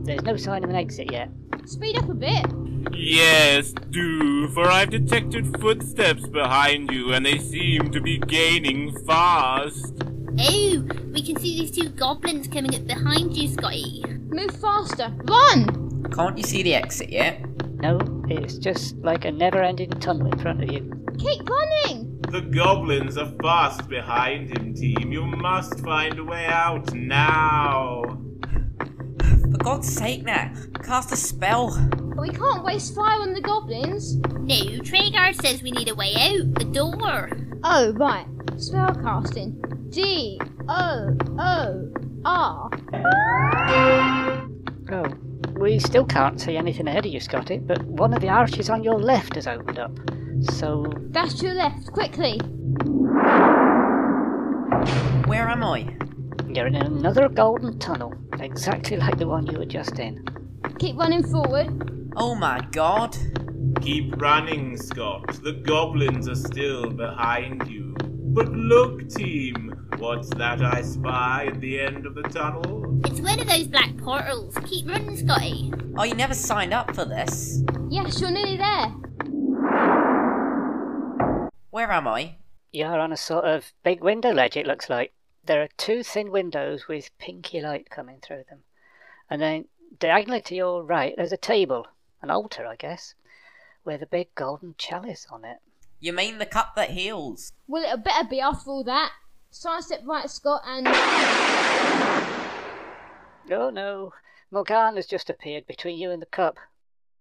There's 0.04 0.22
no 0.22 0.36
sign 0.36 0.64
of 0.64 0.70
an 0.70 0.76
exit 0.76 1.12
yet. 1.12 1.30
Speed 1.66 1.98
up 1.98 2.08
a 2.08 2.14
bit. 2.14 2.46
Yes, 2.92 3.72
do, 3.90 4.48
for 4.48 4.68
I've 4.68 4.90
detected 4.90 5.56
footsteps 5.60 6.26
behind 6.26 6.90
you, 6.90 7.12
and 7.12 7.24
they 7.24 7.38
seem 7.38 7.90
to 7.92 8.00
be 8.00 8.18
gaining 8.18 8.96
fast. 9.06 9.94
Oh, 10.38 10.86
we 11.12 11.22
can 11.22 11.36
see 11.36 11.60
these 11.60 11.70
two 11.70 11.90
goblins 11.90 12.48
coming 12.48 12.74
up 12.74 12.86
behind 12.86 13.36
you, 13.36 13.48
Scotty. 13.48 14.02
Move 14.30 14.50
faster. 14.60 15.12
Run! 15.24 16.08
Can't 16.12 16.38
you 16.38 16.44
see 16.44 16.62
the 16.62 16.74
exit 16.74 17.10
yet? 17.10 17.40
No, 17.76 17.98
it's 18.28 18.58
just 18.58 18.96
like 18.96 19.24
a 19.24 19.30
never 19.30 19.62
ending 19.62 19.90
tunnel 19.90 20.26
in 20.26 20.38
front 20.38 20.62
of 20.62 20.72
you. 20.72 20.90
Keep 21.18 21.48
running! 21.48 22.09
The 22.30 22.42
goblins 22.42 23.16
are 23.16 23.32
fast 23.42 23.88
behind 23.88 24.56
him, 24.56 24.72
team. 24.72 25.10
You 25.10 25.26
must 25.26 25.80
find 25.80 26.16
a 26.16 26.22
way 26.24 26.46
out 26.46 26.94
now. 26.94 28.02
For 29.18 29.58
God's 29.58 29.92
sake, 29.92 30.22
Nat, 30.22 30.54
cast 30.84 31.10
a 31.10 31.16
spell. 31.16 31.76
But 31.90 32.20
we 32.20 32.28
can't 32.30 32.62
waste 32.62 32.94
fire 32.94 33.20
on 33.20 33.34
the 33.34 33.40
goblins. 33.40 34.14
No, 34.14 34.54
Treguard 34.80 35.40
says 35.42 35.60
we 35.60 35.72
need 35.72 35.88
a 35.88 35.94
way 35.96 36.14
out. 36.14 36.54
the 36.54 36.66
door. 36.66 37.30
Oh, 37.64 37.92
right. 37.94 38.26
Spell 38.58 38.94
casting. 38.94 39.60
D 39.90 40.38
O 40.68 41.16
O 41.36 41.92
R. 42.24 42.70
Oh, 44.92 45.04
we 45.60 45.78
still 45.78 46.04
can't 46.06 46.40
see 46.40 46.56
anything 46.56 46.88
ahead 46.88 47.04
of 47.06 47.12
you, 47.12 47.20
Scotty, 47.20 47.58
but 47.58 47.84
one 47.84 48.14
of 48.14 48.20
the 48.20 48.28
arches 48.28 48.70
on 48.70 48.82
your 48.82 48.98
left 48.98 49.34
has 49.34 49.46
opened 49.46 49.78
up. 49.78 49.92
So, 50.40 50.84
Dash 51.10 51.34
to 51.34 51.46
your 51.46 51.54
left, 51.54 51.92
quickly. 51.92 52.38
Where 55.26 55.48
am 55.48 55.62
I? 55.62 55.94
you're 56.52 56.66
in 56.66 56.74
another 56.74 57.28
golden 57.28 57.78
tunnel. 57.78 58.12
exactly 58.40 58.96
like 58.96 59.18
the 59.18 59.26
one 59.26 59.46
you 59.46 59.58
were 59.58 59.66
just 59.66 59.98
in. 59.98 60.24
Keep 60.78 60.96
running 60.96 61.22
forward. 61.22 62.10
Oh 62.16 62.34
my 62.34 62.60
god. 62.72 63.16
Keep 63.80 64.20
running, 64.20 64.76
Scott. 64.76 65.28
The 65.42 65.52
goblins 65.52 66.28
are 66.28 66.34
still 66.34 66.90
behind 66.90 67.70
you. 67.70 67.94
But 68.02 68.48
look, 68.50 69.08
team, 69.10 69.69
what's 70.00 70.30
that 70.30 70.62
I 70.62 70.80
spy 70.80 71.46
at 71.52 71.60
the 71.60 71.78
end 71.78 72.06
of 72.06 72.14
the 72.14 72.22
tunnel? 72.22 73.00
It's 73.04 73.20
one 73.20 73.38
of 73.38 73.46
those 73.46 73.66
black 73.66 73.94
portals. 73.98 74.56
Keep 74.64 74.88
running, 74.88 75.16
Scotty. 75.16 75.72
Oh, 75.96 76.04
you 76.04 76.14
never 76.14 76.34
signed 76.34 76.72
up 76.72 76.94
for 76.94 77.04
this. 77.04 77.62
Yes, 77.90 78.20
you're 78.20 78.30
nearly 78.30 78.56
there. 78.56 78.86
Where 81.70 81.92
am 81.92 82.08
I? 82.08 82.36
You're 82.72 82.98
on 82.98 83.12
a 83.12 83.16
sort 83.16 83.44
of 83.44 83.72
big 83.84 84.02
window 84.02 84.32
ledge, 84.32 84.56
it 84.56 84.66
looks 84.66 84.88
like. 84.88 85.12
There 85.44 85.62
are 85.62 85.68
two 85.76 86.02
thin 86.02 86.30
windows 86.30 86.88
with 86.88 87.16
pinky 87.18 87.60
light 87.60 87.90
coming 87.90 88.20
through 88.22 88.44
them. 88.48 88.60
And 89.28 89.40
then 89.42 89.66
diagonally 89.98 90.40
to 90.42 90.54
your 90.54 90.82
right, 90.82 91.14
there's 91.16 91.32
a 91.32 91.36
table, 91.36 91.86
an 92.22 92.30
altar, 92.30 92.66
I 92.66 92.76
guess, 92.76 93.14
with 93.84 94.02
a 94.02 94.06
big 94.06 94.34
golden 94.34 94.74
chalice 94.78 95.26
on 95.30 95.44
it. 95.44 95.58
You 95.98 96.12
mean 96.14 96.38
the 96.38 96.46
cup 96.46 96.74
that 96.76 96.90
heals? 96.90 97.52
Well, 97.66 97.84
it 97.84 98.02
better 98.02 98.26
be 98.28 98.40
after 98.40 98.70
all 98.70 98.84
that. 98.84 99.12
Sidestep 99.50 100.02
right, 100.04 100.30
Scott, 100.30 100.62
and 100.64 100.86
Oh 103.52 103.70
no, 103.70 104.12
Morghanna 104.52 104.96
has 104.96 105.06
just 105.06 105.28
appeared 105.28 105.66
between 105.66 105.98
you 105.98 106.10
and 106.10 106.22
the 106.22 106.26
cup. 106.26 106.56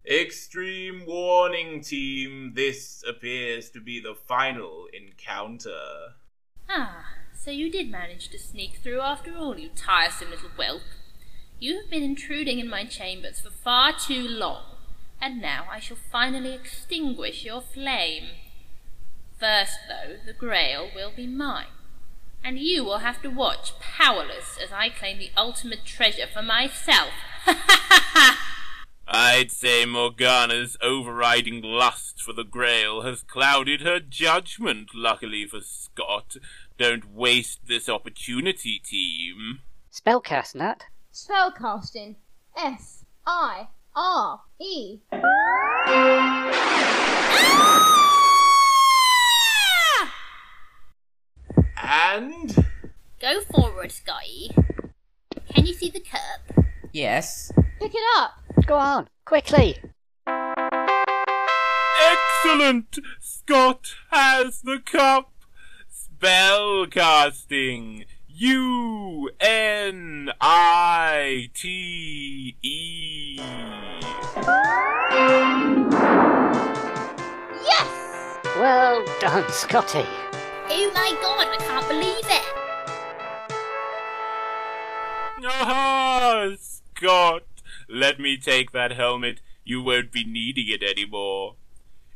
Extreme 0.09 1.05
warning, 1.05 1.81
team. 1.81 2.53
This 2.55 3.03
appears 3.07 3.69
to 3.71 3.81
be 3.81 3.99
the 3.99 4.15
final 4.27 4.87
encounter. 4.93 6.15
Ah, 6.69 7.05
so 7.33 7.51
you 7.51 7.71
did 7.71 7.89
manage 7.89 8.29
to 8.29 8.39
sneak 8.39 8.75
through 8.81 9.01
after 9.01 9.35
all, 9.35 9.57
you 9.57 9.69
tiresome 9.75 10.29
little 10.29 10.49
whelp. 10.49 10.81
You 11.59 11.81
have 11.81 11.89
been 11.89 12.03
intruding 12.03 12.59
in 12.59 12.69
my 12.69 12.85
chambers 12.85 13.39
for 13.41 13.49
far 13.49 13.91
too 13.91 14.27
long, 14.27 14.77
and 15.19 15.41
now 15.41 15.65
I 15.69 15.79
shall 15.79 15.97
finally 15.97 16.53
extinguish 16.53 17.43
your 17.43 17.61
flame. 17.61 18.27
First, 19.39 19.79
though, 19.87 20.15
the 20.25 20.33
grail 20.33 20.89
will 20.95 21.11
be 21.15 21.27
mine, 21.27 21.67
and 22.43 22.57
you 22.59 22.83
will 22.83 22.99
have 22.99 23.21
to 23.21 23.29
watch 23.29 23.77
powerless 23.79 24.57
as 24.63 24.71
I 24.71 24.89
claim 24.89 25.19
the 25.19 25.31
ultimate 25.37 25.85
treasure 25.85 26.27
for 26.31 26.41
myself. 26.41 27.09
Ha 27.45 27.53
ha 27.53 27.85
ha 27.89 28.09
ha! 28.13 28.45
I'd 29.11 29.49
say 29.51 29.85
Morghanna's 29.85 30.77
overriding 30.83 31.63
lust 31.63 32.21
for 32.21 32.31
the 32.31 32.43
Grail 32.43 33.01
has 33.01 33.23
clouded 33.23 33.81
her 33.81 33.99
judgment, 33.99 34.89
luckily 34.93 35.47
for 35.47 35.61
Scott. 35.61 36.35
Don't 36.77 37.11
waste 37.11 37.61
this 37.67 37.89
opportunity, 37.89 38.79
team. 38.79 39.61
Spellcast, 39.91 40.53
Nat. 40.55 40.83
spellcasting. 41.11 42.15
F 42.55 43.03
I 43.25 43.69
R 43.95 44.41
E. 44.61 44.99
And 51.91 52.55
Go 53.19 53.41
forward, 53.41 53.91
Scotty. 53.91 54.51
Can 55.51 55.65
you 55.65 55.73
see 55.73 55.89
the 55.89 55.99
cup? 55.99 56.63
Yes. 56.93 57.51
Pick 57.79 57.93
it 57.95 58.03
up. 58.17 58.33
Go 58.67 58.75
on, 58.75 59.09
quickly. 59.25 59.75
Excellent! 62.11 62.99
Scott 63.19 63.95
has 64.11 64.61
the 64.61 64.79
cup! 64.85 65.31
Spell 65.89 66.85
casting! 66.85 68.05
U 68.27 69.31
N 69.41 70.29
I 70.39 71.49
T 71.55 72.55
E. 72.61 73.39
Yes. 77.65 77.87
Well 78.57 79.03
done, 79.19 79.49
Scotty. 79.49 80.05
Oh 80.71 80.91
my 80.93 81.17
god, 81.21 81.47
I 81.47 81.57
can't 81.57 81.87
believe 81.87 82.25
it! 82.29 82.45
Ah, 85.45 86.49
Scott! 86.59 87.43
Let 87.87 88.19
me 88.19 88.37
take 88.37 88.71
that 88.71 88.91
helmet. 88.91 89.41
You 89.63 89.81
won't 89.81 90.11
be 90.11 90.23
needing 90.23 90.67
it 90.67 90.83
anymore. 90.83 91.55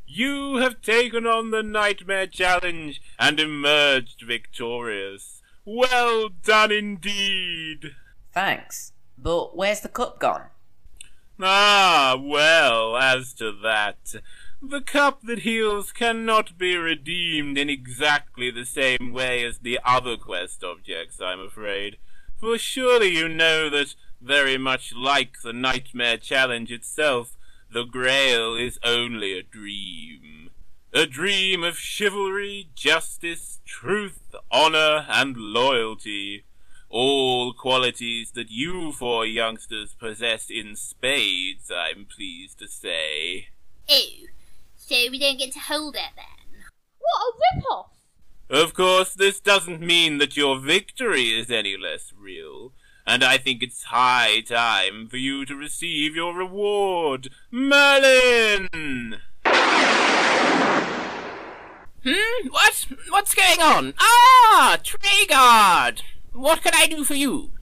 You 0.06 0.56
have 0.56 0.82
taken 0.82 1.26
on 1.26 1.50
the 1.50 1.62
Knightmare 1.62 2.28
Challenge 2.28 3.02
and 3.18 3.40
emerged 3.40 4.22
victorious. 4.24 5.42
Well 5.64 6.28
done 6.28 6.70
indeed! 6.70 7.96
Thanks. 8.32 8.92
But 9.18 9.56
where's 9.56 9.80
the 9.80 9.88
cup 9.88 10.20
gone? 10.20 10.44
Ah, 11.40 12.16
well, 12.20 12.96
as 12.96 13.32
to 13.34 13.50
that, 13.62 14.14
the 14.70 14.80
cup 14.80 15.22
that 15.22 15.40
heals 15.40 15.92
cannot 15.92 16.58
be 16.58 16.76
redeemed 16.76 17.58
in 17.58 17.68
exactly 17.68 18.50
the 18.50 18.64
same 18.64 19.12
way 19.12 19.44
as 19.44 19.58
the 19.58 19.78
other 19.84 20.16
quest 20.16 20.64
objects, 20.64 21.20
I'm 21.20 21.40
afraid. 21.40 21.98
For 22.38 22.58
surely 22.58 23.08
you 23.08 23.28
know 23.28 23.70
that, 23.70 23.94
very 24.20 24.58
much 24.58 24.92
like 24.94 25.42
the 25.42 25.52
Knightmare 25.52 26.16
Challenge 26.16 26.70
itself, 26.70 27.36
the 27.70 27.84
Grail 27.84 28.54
is 28.54 28.78
only 28.84 29.38
a 29.38 29.42
dream. 29.42 30.50
A 30.92 31.06
dream 31.06 31.64
of 31.64 31.78
chivalry, 31.78 32.68
justice, 32.74 33.60
truth, 33.64 34.34
honor, 34.50 35.06
and 35.08 35.36
loyalty. 35.36 36.44
All 36.88 37.52
qualities 37.52 38.30
that 38.32 38.50
you 38.50 38.92
four 38.92 39.26
youngsters 39.26 39.94
possess 39.94 40.48
in 40.48 40.76
spades, 40.76 41.70
I'm 41.70 42.06
pleased 42.06 42.60
to 42.60 42.68
say. 42.68 43.48
Oh, 43.88 44.26
so 44.86 44.94
we 45.10 45.18
don't 45.18 45.38
get 45.38 45.52
to 45.52 45.58
hold 45.58 45.94
it 45.94 46.12
then? 46.16 46.60
What 46.98 47.20
a 47.20 47.56
rip-off. 47.56 47.90
Of 48.50 48.74
course, 48.74 49.14
this 49.14 49.40
doesn't 49.40 49.80
mean 49.80 50.18
that 50.18 50.36
your 50.36 50.58
victory 50.58 51.28
is 51.28 51.50
any 51.50 51.76
less 51.76 52.12
real, 52.16 52.72
and 53.06 53.24
I 53.24 53.38
think 53.38 53.62
it's 53.62 53.84
high 53.84 54.42
time 54.42 55.08
for 55.08 55.16
you 55.16 55.46
to 55.46 55.54
receive 55.56 56.14
your 56.14 56.34
reward. 56.34 57.30
Merlin! 57.50 58.68
Hmm? 62.06 62.48
What? 62.50 62.86
What's 63.08 63.34
going 63.34 63.62
on? 63.62 63.94
Ah, 63.98 64.78
Treguard! 64.82 66.02
What 66.34 66.62
can 66.62 66.74
I 66.76 66.86
do 66.86 67.04
for 67.04 67.14
you? 67.14 67.52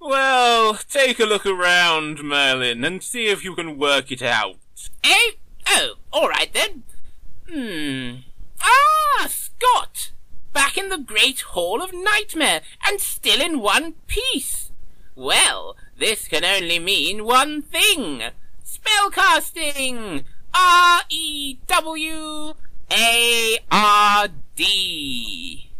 Well, 0.00 0.78
take 0.88 1.18
a 1.18 1.24
look 1.24 1.44
around, 1.44 2.22
Merlin, 2.22 2.84
and 2.84 3.02
see 3.02 3.26
if 3.26 3.44
you 3.44 3.56
can 3.56 3.78
work 3.78 4.12
it 4.12 4.22
out. 4.22 4.56
Eh? 5.02 5.32
Oh, 5.72 5.94
alright 6.12 6.52
then. 6.52 6.82
Hmm. 7.48 8.22
Ah, 8.60 9.28
Scott! 9.28 10.10
Back 10.52 10.76
in 10.76 10.88
the 10.88 10.98
Great 10.98 11.40
Hall 11.40 11.80
of 11.80 11.92
Knightmare, 11.92 12.62
and 12.84 13.00
still 13.00 13.40
in 13.40 13.60
one 13.60 13.94
piece. 14.08 14.72
Well, 15.14 15.76
this 15.96 16.26
can 16.26 16.44
only 16.44 16.80
mean 16.80 17.24
one 17.24 17.62
thing. 17.62 18.22
Spellcasting! 18.64 20.24
R 20.52 21.02
E 21.08 21.58
W 21.68 22.54
A 22.90 23.58
R 23.70 24.28
D. 24.56 25.70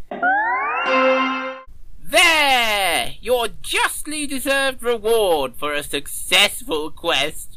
There! 2.01 3.15
Your 3.21 3.49
justly 3.63 4.29
deserved 4.29 4.85
reward 4.85 5.55
for 5.57 5.75
a 5.75 5.83
successful 5.83 6.93
quest. 6.93 7.50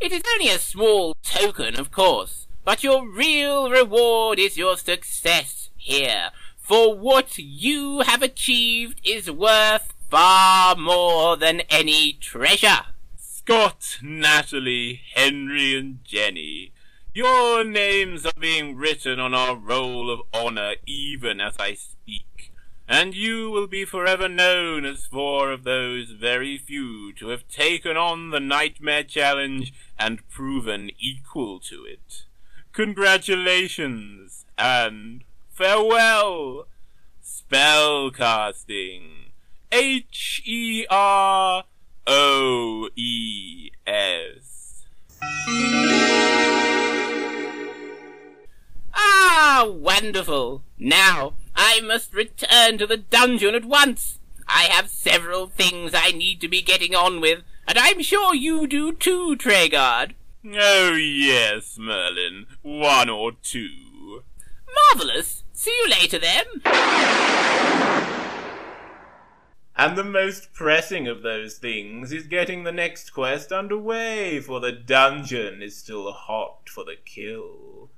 It 0.00 0.12
is 0.12 0.22
only 0.32 0.48
a 0.48 0.58
small 0.58 1.14
token, 1.22 1.78
of 1.78 1.90
course, 1.92 2.46
but 2.64 2.82
your 2.82 3.06
real 3.06 3.68
reward 3.70 4.38
is 4.38 4.56
your 4.56 4.78
success 4.78 5.68
here, 5.76 6.30
for 6.56 6.96
what 6.96 7.36
you 7.36 8.00
have 8.00 8.22
achieved 8.22 8.98
is 9.04 9.30
worth 9.30 9.92
far 10.08 10.74
more 10.74 11.36
than 11.36 11.60
any 11.68 12.14
treasure. 12.14 12.86
Scott, 13.18 13.98
Natalie, 14.00 15.02
Henry, 15.14 15.76
and 15.76 16.02
Jenny, 16.02 16.72
your 17.12 17.62
names 17.62 18.24
are 18.24 18.32
being 18.40 18.76
written 18.76 19.20
on 19.20 19.34
our 19.34 19.54
roll 19.54 20.10
of 20.10 20.22
honor 20.32 20.76
even 20.86 21.42
as 21.42 21.56
I 21.58 21.74
speak, 21.74 22.49
and 22.90 23.14
you 23.14 23.48
will 23.48 23.68
be 23.68 23.84
forever 23.84 24.28
known 24.28 24.84
as 24.84 25.06
four 25.06 25.52
of 25.52 25.62
those 25.62 26.10
very 26.10 26.58
few 26.58 27.12
to 27.12 27.28
have 27.28 27.46
taken 27.48 27.96
on 27.96 28.30
the 28.30 28.40
Knightmare 28.40 29.04
Challenge 29.04 29.72
and 29.96 30.28
proven 30.28 30.90
equal 30.98 31.60
to 31.60 31.84
it. 31.84 32.24
Congratulations, 32.72 34.44
and 34.58 35.22
farewell! 35.50 36.66
Spellcasting. 37.24 39.02
H 39.70 40.42
E 40.44 40.84
R 40.90 41.62
O 42.08 42.88
E 42.96 43.70
S. 43.86 44.86
Ah, 48.92 49.64
wonderful! 49.68 50.64
Now 50.76 51.34
I 51.54 51.80
must 51.80 52.14
return 52.14 52.78
to 52.78 52.86
the 52.86 52.96
dungeon 52.96 53.54
at 53.54 53.64
once. 53.64 54.18
I 54.46 54.64
have 54.64 54.88
several 54.88 55.46
things 55.46 55.92
I 55.94 56.10
need 56.10 56.40
to 56.40 56.48
be 56.48 56.62
getting 56.62 56.94
on 56.94 57.20
with, 57.20 57.42
and 57.68 57.78
I'm 57.78 58.02
sure 58.02 58.34
you 58.34 58.66
do 58.66 58.92
too, 58.92 59.36
Treguard. 59.36 60.14
Oh, 60.44 60.92
yes, 60.94 61.76
Merlin. 61.78 62.46
One 62.62 63.08
or 63.08 63.32
two. 63.42 64.24
Marvellous. 64.92 65.44
See 65.52 65.70
you 65.82 65.90
later, 65.90 66.18
then. 66.18 66.44
And 69.76 69.96
the 69.96 70.04
most 70.04 70.52
pressing 70.52 71.06
of 71.08 71.22
those 71.22 71.58
things 71.58 72.12
is 72.12 72.26
getting 72.26 72.64
the 72.64 72.72
next 72.72 73.10
quest 73.10 73.52
underway, 73.52 74.40
for 74.40 74.60
the 74.60 74.72
dungeon 74.72 75.62
is 75.62 75.76
still 75.76 76.12
hot 76.12 76.68
for 76.68 76.84
the 76.84 76.96
kill. 77.04 77.90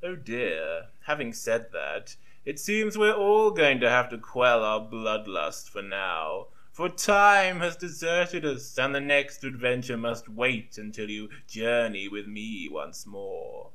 Oh 0.00 0.14
dear, 0.14 0.86
having 1.06 1.32
said 1.32 1.72
that, 1.72 2.14
it 2.44 2.60
seems 2.60 2.96
we're 2.96 3.12
all 3.12 3.50
going 3.50 3.80
to 3.80 3.90
have 3.90 4.08
to 4.10 4.18
quell 4.18 4.62
our 4.62 4.80
bloodlust 4.80 5.68
for 5.68 5.82
now, 5.82 6.46
for 6.70 6.88
time 6.88 7.58
has 7.58 7.76
deserted 7.76 8.44
us, 8.44 8.78
and 8.78 8.94
the 8.94 9.00
next 9.00 9.42
adventure 9.42 9.96
must 9.96 10.28
wait 10.28 10.78
until 10.78 11.10
you 11.10 11.28
journey 11.48 12.06
with 12.06 12.28
me 12.28 12.68
once 12.70 13.06
more. 13.06 13.70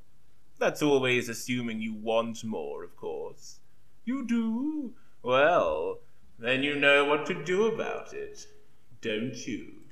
That's 0.60 0.82
always 0.82 1.28
assuming 1.28 1.82
you 1.82 1.94
want 1.94 2.46
more, 2.46 2.86
of 2.86 2.96
course. 2.96 3.60
You 4.06 4.26
do? 4.26 4.94
Well, 5.22 6.00
then 6.40 6.64
you 6.64 6.76
know 6.76 7.04
what 7.04 7.26
to 7.26 7.44
do 7.44 7.66
about 7.66 8.14
it, 8.14 8.48
don't 9.02 9.46
you? 9.46 9.83